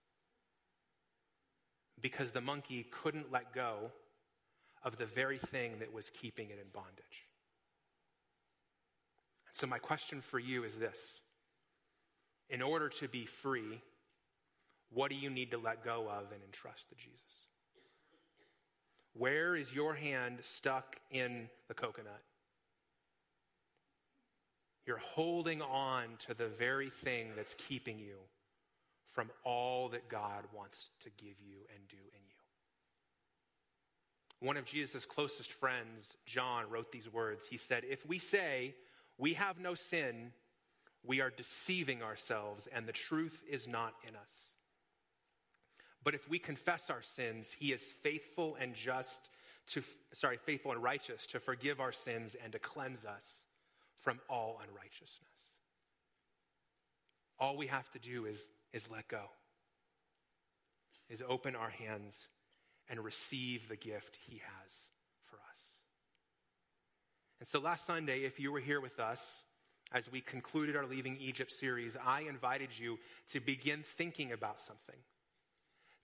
Because 2.00 2.30
the 2.30 2.40
monkey 2.40 2.86
couldn't 2.90 3.32
let 3.32 3.52
go 3.52 3.92
of 4.82 4.96
the 4.96 5.06
very 5.06 5.38
thing 5.38 5.78
that 5.80 5.92
was 5.92 6.10
keeping 6.10 6.50
it 6.50 6.58
in 6.60 6.68
bondage. 6.72 7.26
So, 9.52 9.66
my 9.66 9.78
question 9.78 10.20
for 10.20 10.38
you 10.38 10.62
is 10.62 10.76
this 10.76 11.20
In 12.48 12.62
order 12.62 12.88
to 12.88 13.08
be 13.08 13.26
free, 13.26 13.82
what 14.90 15.10
do 15.10 15.16
you 15.16 15.30
need 15.30 15.50
to 15.50 15.58
let 15.58 15.84
go 15.84 16.08
of 16.08 16.32
and 16.32 16.42
entrust 16.44 16.88
to 16.90 16.94
Jesus? 16.94 17.48
Where 19.14 19.56
is 19.56 19.74
your 19.74 19.94
hand 19.94 20.38
stuck 20.42 20.96
in 21.10 21.48
the 21.66 21.74
coconut? 21.74 22.22
You're 24.88 24.96
holding 24.96 25.60
on 25.60 26.04
to 26.28 26.32
the 26.32 26.48
very 26.48 26.88
thing 26.88 27.32
that's 27.36 27.52
keeping 27.52 27.98
you 27.98 28.16
from 29.12 29.28
all 29.44 29.90
that 29.90 30.08
God 30.08 30.44
wants 30.56 30.88
to 31.02 31.10
give 31.10 31.34
you 31.46 31.58
and 31.74 31.86
do 31.90 31.98
in 31.98 32.22
you. 34.40 34.46
One 34.46 34.56
of 34.56 34.64
Jesus' 34.64 35.04
closest 35.04 35.52
friends, 35.52 36.16
John, 36.24 36.70
wrote 36.70 36.90
these 36.90 37.12
words. 37.12 37.44
He 37.50 37.58
said, 37.58 37.84
If 37.86 38.06
we 38.06 38.16
say 38.16 38.76
we 39.18 39.34
have 39.34 39.60
no 39.60 39.74
sin, 39.74 40.32
we 41.04 41.20
are 41.20 41.28
deceiving 41.28 42.02
ourselves, 42.02 42.66
and 42.74 42.86
the 42.86 42.92
truth 42.92 43.42
is 43.46 43.68
not 43.68 43.92
in 44.08 44.16
us. 44.16 44.54
But 46.02 46.14
if 46.14 46.30
we 46.30 46.38
confess 46.38 46.88
our 46.88 47.02
sins, 47.02 47.54
he 47.60 47.74
is 47.74 47.82
faithful 47.82 48.56
and 48.58 48.74
just 48.74 49.28
to, 49.72 49.82
sorry, 50.14 50.38
faithful 50.38 50.72
and 50.72 50.82
righteous 50.82 51.26
to 51.26 51.40
forgive 51.40 51.78
our 51.78 51.92
sins 51.92 52.36
and 52.42 52.52
to 52.52 52.58
cleanse 52.58 53.04
us 53.04 53.44
from 54.08 54.20
all 54.30 54.58
unrighteousness. 54.66 55.28
All 57.38 57.58
we 57.58 57.66
have 57.66 57.90
to 57.90 57.98
do 57.98 58.24
is, 58.24 58.48
is 58.72 58.88
let 58.90 59.06
go, 59.06 59.20
is 61.10 61.22
open 61.28 61.54
our 61.54 61.68
hands 61.68 62.26
and 62.88 63.04
receive 63.04 63.68
the 63.68 63.76
gift 63.76 64.16
he 64.26 64.36
has 64.38 64.72
for 65.26 65.36
us. 65.36 65.60
And 67.38 67.46
so 67.46 67.58
last 67.58 67.84
Sunday, 67.84 68.20
if 68.20 68.40
you 68.40 68.50
were 68.50 68.60
here 68.60 68.80
with 68.80 68.98
us, 68.98 69.42
as 69.92 70.10
we 70.10 70.22
concluded 70.22 70.74
our 70.74 70.86
Leaving 70.86 71.18
Egypt 71.20 71.52
series, 71.52 71.94
I 72.02 72.22
invited 72.22 72.70
you 72.78 72.98
to 73.32 73.40
begin 73.40 73.82
thinking 73.86 74.32
about 74.32 74.58
something. 74.58 75.00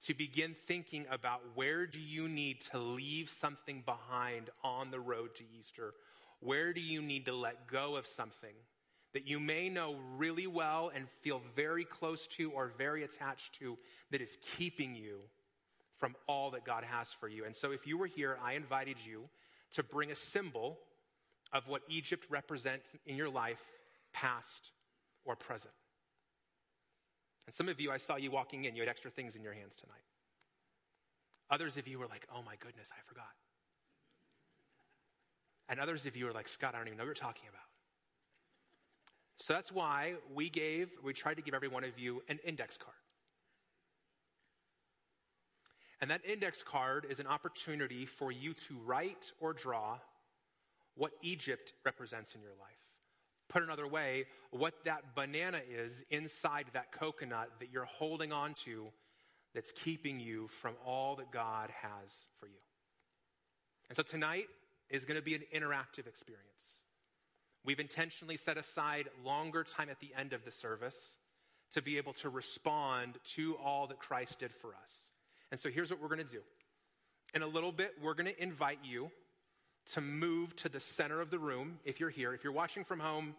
To 0.09 0.12
begin 0.12 0.55
thinking 0.67 1.07
about 1.11 1.40
where 1.55 1.87
do 1.87 2.01
you 2.01 2.29
need 2.29 2.61
to 2.73 2.79
leave 2.79 3.31
something 3.31 3.83
behind 3.87 4.51
on 4.62 4.90
the 4.90 5.01
road 5.01 5.35
to 5.37 5.43
Easter 5.59 5.95
where 6.44 6.72
do 6.72 6.80
you 6.80 7.00
need 7.00 7.26
to 7.26 7.33
let 7.35 7.66
go 7.66 7.96
of 7.96 8.07
something 8.07 8.54
that 9.14 9.26
you 9.26 9.40
may 9.40 9.68
know 9.68 9.96
really 10.16 10.46
well 10.46 10.90
and 10.94 11.09
feel 11.22 11.40
very 11.57 11.85
close 11.85 12.26
to 12.26 12.50
or 12.50 12.72
very 12.76 13.04
attached 13.04 13.59
to 13.61 13.78
that 14.11 14.20
is 14.20 14.37
keeping 14.57 14.94
you 14.94 15.20
from 15.98 16.14
all 16.28 16.50
that 16.50 16.64
God 16.64 16.85
has 16.85 17.09
for 17.18 17.28
you? 17.28 17.44
And 17.44 17.57
so, 17.57 17.72
if 17.72 17.87
you 17.87 17.96
were 17.96 18.07
here, 18.07 18.38
I 18.42 18.54
invited 18.54 18.96
you 19.04 19.24
to 19.72 19.83
bring 19.83 20.11
a 20.11 20.16
symbol 20.16 20.78
of 21.52 21.66
what 21.68 21.83
Egypt 21.88 22.26
represents 22.28 22.94
in 23.07 23.16
your 23.16 23.30
life, 23.30 23.62
past 24.12 24.70
or 25.24 25.37
present. 25.37 25.72
And 27.46 27.54
some 27.54 27.68
of 27.68 27.80
you, 27.80 27.90
I 27.90 27.98
saw 27.98 28.16
you 28.16 28.30
walking 28.30 28.64
in, 28.64 28.74
you 28.74 28.83
had 28.83 28.88
extra 28.88 29.11
things 29.11 29.37
in 29.37 29.42
your 29.42 29.52
hands 29.52 29.76
tonight. 29.76 30.04
Others 31.50 31.76
of 31.76 31.87
you 31.87 31.98
were 31.98 32.07
like, 32.07 32.26
oh 32.35 32.42
my 32.42 32.57
goodness, 32.57 32.88
I 32.90 33.00
forgot. 33.07 33.26
And 35.68 35.81
others 35.81 36.05
of 36.07 36.16
you 36.16 36.29
are 36.29 36.33
like, 36.33 36.48
Scott, 36.48 36.74
I 36.74 36.79
don't 36.79 36.88
even 36.88 36.98
know 36.98 37.05
what 37.05 37.09
you're 37.09 37.14
talking 37.14 37.48
about. 37.48 37.61
So 39.38 39.53
that's 39.53 39.72
why 39.72 40.14
we 40.33 40.48
gave, 40.48 40.90
we 41.03 41.12
tried 41.12 41.35
to 41.35 41.42
give 41.42 41.55
every 41.55 41.68
one 41.68 41.85
of 41.85 41.98
you 41.98 42.22
an 42.29 42.38
index 42.44 42.77
card. 42.77 42.96
And 46.00 46.11
that 46.11 46.20
index 46.24 46.62
card 46.62 47.07
is 47.09 47.18
an 47.18 47.27
opportunity 47.27 48.05
for 48.05 48.31
you 48.31 48.53
to 48.53 48.74
write 48.85 49.33
or 49.40 49.53
draw 49.53 49.98
what 50.96 51.12
Egypt 51.22 51.72
represents 51.85 52.35
in 52.35 52.42
your 52.42 52.53
life. 52.61 52.70
Put 53.48 53.62
another 53.62 53.87
way, 53.87 54.27
what 54.50 54.74
that 54.85 55.14
banana 55.14 55.61
is 55.70 56.05
inside 56.11 56.66
that 56.72 56.92
coconut 56.92 57.50
that 57.61 57.70
you're 57.72 57.85
holding 57.85 58.33
on 58.33 58.55
to 58.64 58.87
that's 59.55 59.72
keeping 59.72 60.20
you 60.20 60.48
from 60.48 60.74
all 60.85 61.16
that 61.16 61.31
God 61.31 61.70
has 61.70 62.11
for 62.38 62.46
you. 62.46 62.61
And 63.88 63.96
so 63.96 64.03
tonight, 64.03 64.46
is 64.90 65.05
going 65.05 65.16
to 65.16 65.23
be 65.23 65.35
an 65.35 65.42
interactive 65.55 66.07
experience. 66.07 66.44
We've 67.64 67.81
intentionally 67.81 68.37
set 68.37 68.59
aside 68.59 69.09
longer 69.25 69.64
time 69.64 69.88
at 69.88 70.01
the 70.01 70.11
end 70.18 70.33
of 70.33 70.44
the 70.44 70.51
service 70.51 70.97
to 71.73 71.83
be 71.83 71.97
able 71.97 72.12
to 72.14 72.29
respond 72.29 73.18
to 73.35 73.57
all 73.57 73.87
that 73.87 73.99
Christ 73.99 74.38
did 74.38 74.53
for 74.53 74.68
us. 74.68 74.90
And 75.51 75.59
so 75.59 75.70
here's 75.70 75.90
what 75.90 76.01
we're 76.01 76.09
going 76.09 76.25
to 76.25 76.33
do. 76.33 76.42
In 77.33 77.42
a 77.42 77.47
little 77.47 77.73
bit, 77.73 77.94
we're 78.03 78.14
going 78.14 78.33
to 78.33 78.42
invite 78.42 78.79
you 78.85 79.11
to 79.92 80.01
move 80.01 80.55
to 80.57 80.68
the 80.68 80.81
center 80.81 81.20
of 81.20 81.31
the 81.31 81.38
room 81.38 81.79
if 81.85 82.01
you're 82.01 82.11
here. 82.11 82.33
If 82.33 82.44
you're 82.44 82.53
watching 82.53 82.85
from 82.85 83.01
home, 83.01 83.35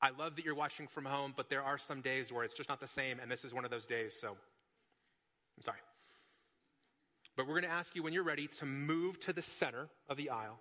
I 0.00 0.10
love 0.10 0.36
that 0.36 0.44
you're 0.44 0.54
watching 0.54 0.86
from 0.86 1.04
home, 1.04 1.32
but 1.36 1.48
there 1.48 1.62
are 1.62 1.78
some 1.78 2.00
days 2.00 2.30
where 2.30 2.44
it's 2.44 2.54
just 2.54 2.68
not 2.68 2.80
the 2.80 2.88
same, 2.88 3.18
and 3.18 3.30
this 3.30 3.44
is 3.44 3.54
one 3.54 3.64
of 3.64 3.70
those 3.70 3.86
days, 3.86 4.14
so 4.20 4.28
I'm 4.28 5.62
sorry. 5.62 5.78
But 7.36 7.46
we're 7.46 7.54
going 7.54 7.64
to 7.64 7.70
ask 7.70 7.94
you 7.94 8.02
when 8.02 8.12
you're 8.12 8.22
ready 8.22 8.46
to 8.58 8.66
move 8.66 9.20
to 9.20 9.32
the 9.32 9.42
center 9.42 9.88
of 10.08 10.16
the 10.16 10.30
aisle 10.30 10.58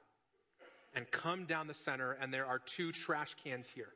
and 0.93 1.09
come 1.09 1.45
down 1.45 1.67
the 1.67 1.73
center, 1.73 2.11
and 2.13 2.33
there 2.33 2.45
are 2.45 2.59
two 2.59 2.91
trash 2.91 3.35
cans 3.43 3.69
here. 3.69 3.93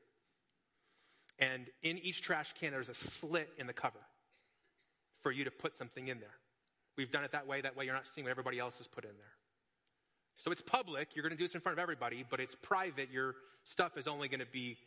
And 1.40 1.68
in 1.84 1.98
each 2.00 2.22
trash 2.22 2.54
can, 2.60 2.72
there's 2.72 2.90
a 2.90 2.94
slit 2.94 3.50
in 3.58 3.68
the 3.68 3.74
cover 3.74 4.00
for 5.22 5.32
you 5.32 5.46
to 5.46 5.52
put 5.52 5.74
something 5.74 6.08
in 6.08 6.20
there. 6.20 6.36
We've 6.98 7.12
done 7.12 7.24
it 7.24 7.32
that 7.32 7.48
way. 7.48 7.62
That 7.62 7.78
way, 7.78 7.86
you're 7.86 7.94
not 7.94 8.08
seeing 8.08 8.26
what 8.26 8.32
everybody 8.32 8.60
else 8.60 8.78
has 8.78 8.88
put 8.88 9.06
in 9.06 9.12
there. 9.18 9.34
So 10.38 10.52
it's 10.52 10.62
public. 10.62 11.10
You're 11.16 11.24
going 11.24 11.32
to 11.32 11.38
do 11.38 11.46
this 11.46 11.56
in 11.56 11.62
front 11.62 11.78
of 11.78 11.82
everybody, 11.82 12.26
but 12.30 12.40
it's 12.40 12.56
private. 12.62 13.10
Your 13.12 13.36
stuff 13.64 13.98
is 13.98 14.08
only 14.08 14.28
going 14.28 14.40
to 14.40 14.46
be 14.46 14.78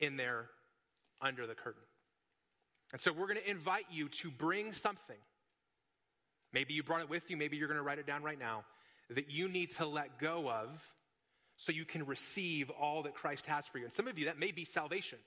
in 0.00 0.16
there 0.16 0.46
under 1.20 1.46
the 1.46 1.54
curtain. 1.54 1.82
And 2.92 3.00
so 3.00 3.12
we're 3.12 3.26
going 3.26 3.40
to 3.40 3.50
invite 3.50 3.86
you 3.90 4.08
to 4.08 4.30
bring 4.30 4.72
something 4.72 5.16
Maybe 6.52 6.74
you 6.74 6.82
brought 6.82 7.02
it 7.02 7.10
with 7.10 7.30
you. 7.30 7.36
Maybe 7.36 7.56
you're 7.56 7.68
going 7.68 7.78
to 7.78 7.84
write 7.84 7.98
it 7.98 8.06
down 8.06 8.22
right 8.22 8.38
now 8.38 8.64
that 9.10 9.30
you 9.30 9.48
need 9.48 9.70
to 9.76 9.86
let 9.86 10.18
go 10.18 10.50
of 10.50 10.84
so 11.56 11.72
you 11.72 11.84
can 11.84 12.06
receive 12.06 12.70
all 12.70 13.02
that 13.02 13.14
Christ 13.14 13.46
has 13.46 13.66
for 13.66 13.78
you. 13.78 13.84
And 13.84 13.92
some 13.92 14.06
of 14.06 14.18
you, 14.18 14.26
that 14.26 14.38
may 14.38 14.52
be 14.52 14.64
salvation. 14.64 15.18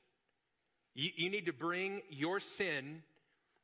You, 0.94 1.10
you 1.16 1.30
need 1.30 1.48
to 1.48 1.54
bring 1.54 2.02
your 2.10 2.40
sin 2.40 3.04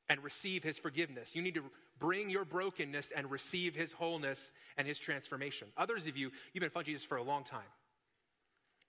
and 0.09 0.23
receive 0.23 0.63
his 0.63 0.77
forgiveness. 0.77 1.35
You 1.35 1.41
need 1.41 1.55
to 1.55 1.63
bring 1.99 2.29
your 2.29 2.45
brokenness 2.45 3.11
and 3.15 3.29
receive 3.29 3.75
his 3.75 3.91
wholeness 3.91 4.51
and 4.77 4.87
his 4.87 4.99
transformation. 4.99 5.67
Others 5.77 6.07
of 6.07 6.17
you, 6.17 6.31
you've 6.53 6.61
been 6.61 6.69
following 6.69 6.85
Jesus 6.85 7.05
for 7.05 7.17
a 7.17 7.23
long 7.23 7.43
time. 7.43 7.61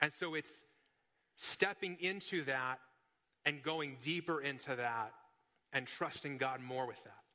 And 0.01 0.13
so 0.13 0.35
it's 0.35 0.53
stepping 1.37 1.97
into 2.01 2.45
that 2.45 2.79
and 3.45 3.63
going 3.63 3.97
deeper 4.01 4.41
into 4.41 4.77
that 4.77 5.13
and 5.73 5.87
trusting 5.87 6.39
God 6.39 6.61
more 6.61 6.87
with 6.87 7.03
that. 7.05 7.28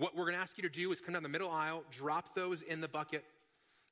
What 0.00 0.16
we're 0.16 0.24
going 0.24 0.34
to 0.36 0.40
ask 0.40 0.56
you 0.56 0.62
to 0.62 0.70
do 0.70 0.92
is 0.92 1.00
come 1.02 1.12
down 1.12 1.22
the 1.22 1.28
middle 1.28 1.50
aisle, 1.50 1.84
drop 1.90 2.34
those 2.34 2.62
in 2.62 2.80
the 2.80 2.88
bucket, 2.88 3.22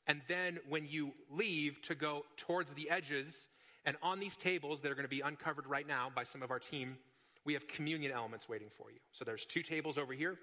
and 0.07 0.23
then 0.27 0.59
when 0.67 0.89
you 0.89 1.13
leave, 1.31 1.83
to 1.83 1.95
go 1.95 2.25
towards 2.39 2.73
the 2.73 2.89
edges. 2.89 3.49
And 3.85 3.95
on 4.03 4.19
these 4.19 4.35
tables 4.35 4.81
that 4.81 4.91
are 4.91 4.95
going 4.95 5.05
to 5.05 5.11
be 5.11 5.21
uncovered 5.21 5.67
right 5.67 5.87
now 5.87 6.11
by 6.15 6.25
some 6.25 6.43
of 6.43 6.51
our 6.51 6.59
team, 6.59 6.97
we 7.45 7.53
have 7.53 7.69
communion 7.69 8.11
elements 8.11 8.49
waiting 8.49 8.69
for 8.75 8.91
you. 8.91 9.01
So 9.13 9.27
there's 9.27 9.45
two 9.45 9.61
tables 9.61 9.99
over 9.99 10.15
here, 10.15 10.39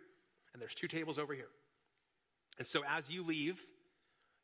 and 0.54 0.62
there's 0.62 0.76
two 0.76 0.88
tables 0.88 1.18
over 1.18 1.34
here. 1.34 1.50
And 2.60 2.68
so 2.68 2.84
as 2.88 3.10
you 3.10 3.24
leave, 3.24 3.60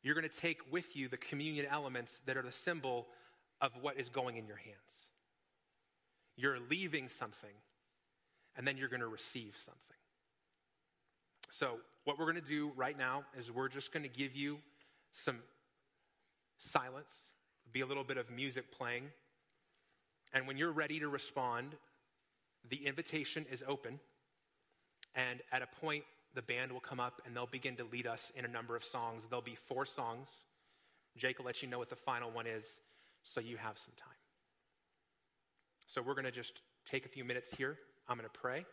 you're 0.02 0.16
going 0.16 0.28
to 0.28 0.40
take 0.40 0.72
with 0.72 0.96
you 0.96 1.06
the 1.06 1.18
communion 1.18 1.66
elements 1.70 2.20
that 2.26 2.36
are 2.36 2.42
the 2.42 2.50
symbol 2.50 3.06
of 3.60 3.70
what 3.80 3.96
is 3.96 4.08
going 4.08 4.38
in 4.38 4.48
your 4.48 4.56
hands. 4.56 5.06
You're 6.36 6.58
leaving 6.68 7.08
something, 7.08 7.54
and 8.56 8.66
then 8.66 8.76
you're 8.76 8.88
going 8.88 9.02
to 9.02 9.06
receive 9.06 9.56
something. 9.64 10.01
So, 11.52 11.80
what 12.04 12.18
we're 12.18 12.24
going 12.24 12.42
to 12.42 12.48
do 12.48 12.72
right 12.76 12.96
now 12.96 13.24
is 13.38 13.52
we're 13.52 13.68
just 13.68 13.92
going 13.92 14.04
to 14.04 14.08
give 14.08 14.34
you 14.34 14.58
some 15.12 15.36
silence 16.56 17.12
be 17.72 17.80
a 17.80 17.86
little 17.86 18.04
bit 18.04 18.16
of 18.16 18.30
music 18.30 18.70
playing. 18.70 19.04
And 20.32 20.46
when 20.46 20.56
you're 20.56 20.72
ready 20.72 20.98
to 21.00 21.08
respond, 21.08 21.74
the 22.68 22.86
invitation 22.86 23.46
is 23.50 23.62
open. 23.66 23.98
And 25.14 25.40
at 25.50 25.62
a 25.62 25.66
point, 25.80 26.04
the 26.34 26.42
band 26.42 26.72
will 26.72 26.80
come 26.80 27.00
up 27.00 27.20
and 27.26 27.36
they'll 27.36 27.46
begin 27.46 27.76
to 27.76 27.84
lead 27.84 28.06
us 28.06 28.32
in 28.34 28.44
a 28.44 28.48
number 28.48 28.76
of 28.76 28.84
songs. 28.84 29.24
There'll 29.28 29.42
be 29.42 29.54
four 29.54 29.86
songs. 29.86 30.28
Jake 31.16 31.38
will 31.38 31.46
let 31.46 31.62
you 31.62 31.68
know 31.68 31.78
what 31.78 31.90
the 31.90 31.96
final 31.96 32.30
one 32.30 32.46
is 32.46 32.64
so 33.22 33.40
you 33.40 33.56
have 33.56 33.78
some 33.78 33.94
time. 33.96 34.08
So 35.86 36.00
we're 36.00 36.14
going 36.14 36.24
to 36.24 36.30
just 36.30 36.60
take 36.86 37.04
a 37.04 37.08
few 37.08 37.24
minutes 37.24 37.50
here. 37.56 37.78
I'm 38.08 38.16
going 38.16 38.28
to 38.28 38.38
pray, 38.38 38.64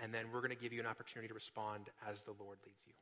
and 0.00 0.12
then 0.12 0.26
we're 0.32 0.40
going 0.40 0.50
to 0.50 0.56
give 0.56 0.72
you 0.72 0.80
an 0.80 0.86
opportunity 0.86 1.28
to 1.28 1.34
respond 1.34 1.90
as 2.08 2.22
the 2.22 2.32
Lord 2.32 2.58
leads 2.66 2.86
you. 2.86 2.92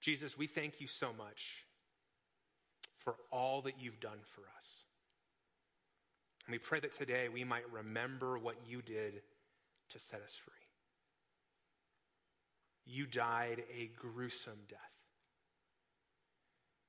Jesus, 0.00 0.36
we 0.38 0.46
thank 0.46 0.80
you 0.80 0.86
so 0.86 1.12
much 1.12 1.64
for 2.98 3.14
all 3.30 3.62
that 3.62 3.74
you've 3.80 4.00
done 4.00 4.18
for 4.34 4.42
us. 4.42 4.66
And 6.46 6.52
we 6.52 6.58
pray 6.58 6.80
that 6.80 6.92
today 6.92 7.28
we 7.28 7.44
might 7.44 7.70
remember 7.70 8.38
what 8.38 8.56
you 8.66 8.82
did 8.82 9.22
to 9.90 9.98
set 9.98 10.22
us 10.22 10.38
free. 10.42 10.54
You 12.86 13.06
died 13.06 13.62
a 13.72 13.90
gruesome 13.96 14.60
death. 14.68 14.78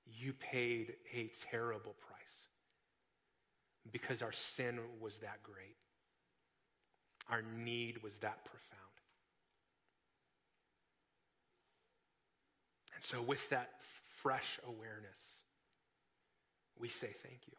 You 0.05 0.33
paid 0.33 0.93
a 1.13 1.29
terrible 1.51 1.95
price 1.99 2.47
because 3.91 4.21
our 4.21 4.31
sin 4.31 4.79
was 4.99 5.17
that 5.17 5.43
great. 5.43 5.75
Our 7.31 7.41
need 7.41 8.03
was 8.03 8.17
that 8.17 8.43
profound. 8.45 8.81
And 12.93 13.03
so, 13.03 13.21
with 13.21 13.49
that 13.49 13.69
fresh 14.21 14.59
awareness, 14.67 15.17
we 16.77 16.89
say 16.89 17.07
thank 17.07 17.39
you. 17.47 17.53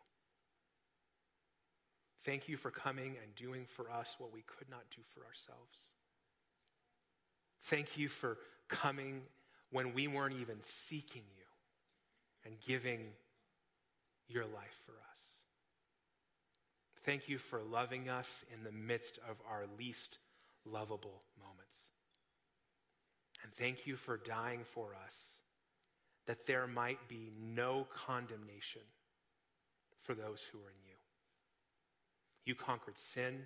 Thank 2.25 2.49
you 2.49 2.57
for 2.57 2.71
coming 2.71 3.17
and 3.23 3.35
doing 3.35 3.67
for 3.67 3.91
us 3.91 4.15
what 4.19 4.33
we 4.33 4.43
could 4.43 4.71
not 4.71 4.83
do 4.95 5.03
for 5.13 5.25
ourselves. 5.25 5.79
Thank 7.65 7.99
you 7.99 8.09
for 8.09 8.39
coming 8.69 9.23
when 9.71 9.95
we 9.95 10.07
weren't 10.07 10.37
even 10.41 10.57
seeking 10.61 11.23
you 11.37 11.45
and 12.45 12.55
giving 12.61 13.01
your 14.29 14.45
life 14.45 14.79
for 14.87 14.93
us. 14.93 15.12
Thank 17.05 17.29
you 17.29 17.39
for 17.39 17.61
loving 17.63 18.09
us 18.09 18.45
in 18.53 18.63
the 18.63 18.73
midst 18.73 19.19
of 19.29 19.37
our 19.51 19.65
least 19.79 20.19
lovable 20.65 21.23
moments. 21.41 21.79
And 23.43 23.53
thank 23.53 23.87
you 23.87 23.97
for 23.97 24.17
dying 24.17 24.61
for 24.65 24.95
us 25.05 25.17
that 26.27 26.47
there 26.47 26.67
might 26.67 27.09
be 27.09 27.33
no 27.41 27.87
condemnation 27.93 28.83
for 30.03 30.15
those 30.15 30.47
who 30.53 30.59
are 30.59 30.71
in 30.71 30.87
you. 30.87 30.97
You 32.45 32.55
conquered 32.55 32.99
sin, 32.99 33.41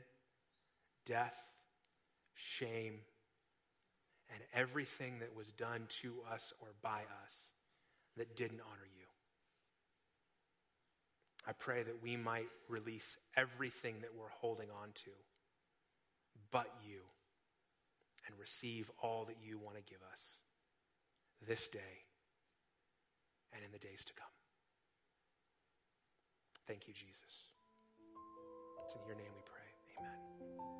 death, 1.06 1.38
shame, 2.34 3.00
and 4.34 4.42
everything 4.54 5.20
that 5.20 5.34
was 5.34 5.48
done 5.52 5.86
to 6.02 6.16
us 6.30 6.52
or 6.60 6.68
by 6.82 7.00
us 7.24 7.34
that 8.16 8.36
didn't 8.36 8.60
honor 8.60 8.88
you. 8.95 8.95
I 11.46 11.52
pray 11.52 11.82
that 11.82 12.02
we 12.02 12.16
might 12.16 12.48
release 12.68 13.16
everything 13.36 13.96
that 14.00 14.10
we're 14.18 14.28
holding 14.40 14.68
on 14.70 14.88
to 15.04 15.10
but 16.50 16.72
you 16.86 17.00
and 18.26 18.34
receive 18.38 18.90
all 19.02 19.24
that 19.26 19.36
you 19.44 19.58
want 19.58 19.76
to 19.76 19.82
give 19.82 20.00
us 20.12 20.38
this 21.46 21.68
day 21.68 22.04
and 23.52 23.62
in 23.64 23.70
the 23.72 23.78
days 23.78 24.04
to 24.04 24.12
come. 24.14 24.26
Thank 26.66 26.88
you, 26.88 26.94
Jesus. 26.94 27.52
It's 28.84 28.94
in 28.94 29.06
your 29.06 29.16
name 29.16 29.30
we 29.34 29.42
pray. 29.44 29.70
Amen. 29.98 30.75